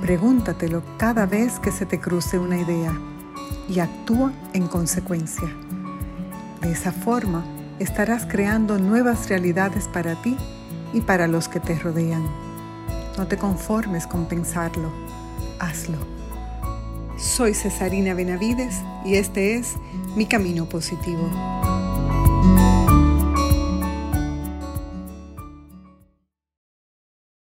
Pregúntatelo 0.00 0.82
cada 0.96 1.26
vez 1.26 1.58
que 1.58 1.72
se 1.72 1.86
te 1.86 2.00
cruce 2.00 2.38
una 2.38 2.58
idea 2.58 2.92
y 3.68 3.80
actúa 3.80 4.32
en 4.52 4.66
consecuencia. 4.66 5.48
De 6.60 6.72
esa 6.72 6.92
forma 6.92 7.44
estarás 7.78 8.26
creando 8.26 8.78
nuevas 8.78 9.28
realidades 9.28 9.88
para 9.88 10.20
ti 10.22 10.36
y 10.92 11.00
para 11.00 11.26
los 11.26 11.48
que 11.48 11.60
te 11.60 11.78
rodean. 11.78 12.24
No 13.16 13.26
te 13.26 13.36
conformes 13.36 14.06
con 14.06 14.26
pensarlo, 14.26 14.90
hazlo. 15.58 15.98
Soy 17.18 17.54
Cesarina 17.54 18.14
Benavides 18.14 18.80
y 19.04 19.16
este 19.16 19.56
es 19.56 19.76
Mi 20.16 20.26
Camino 20.26 20.66
Positivo. 20.66 21.30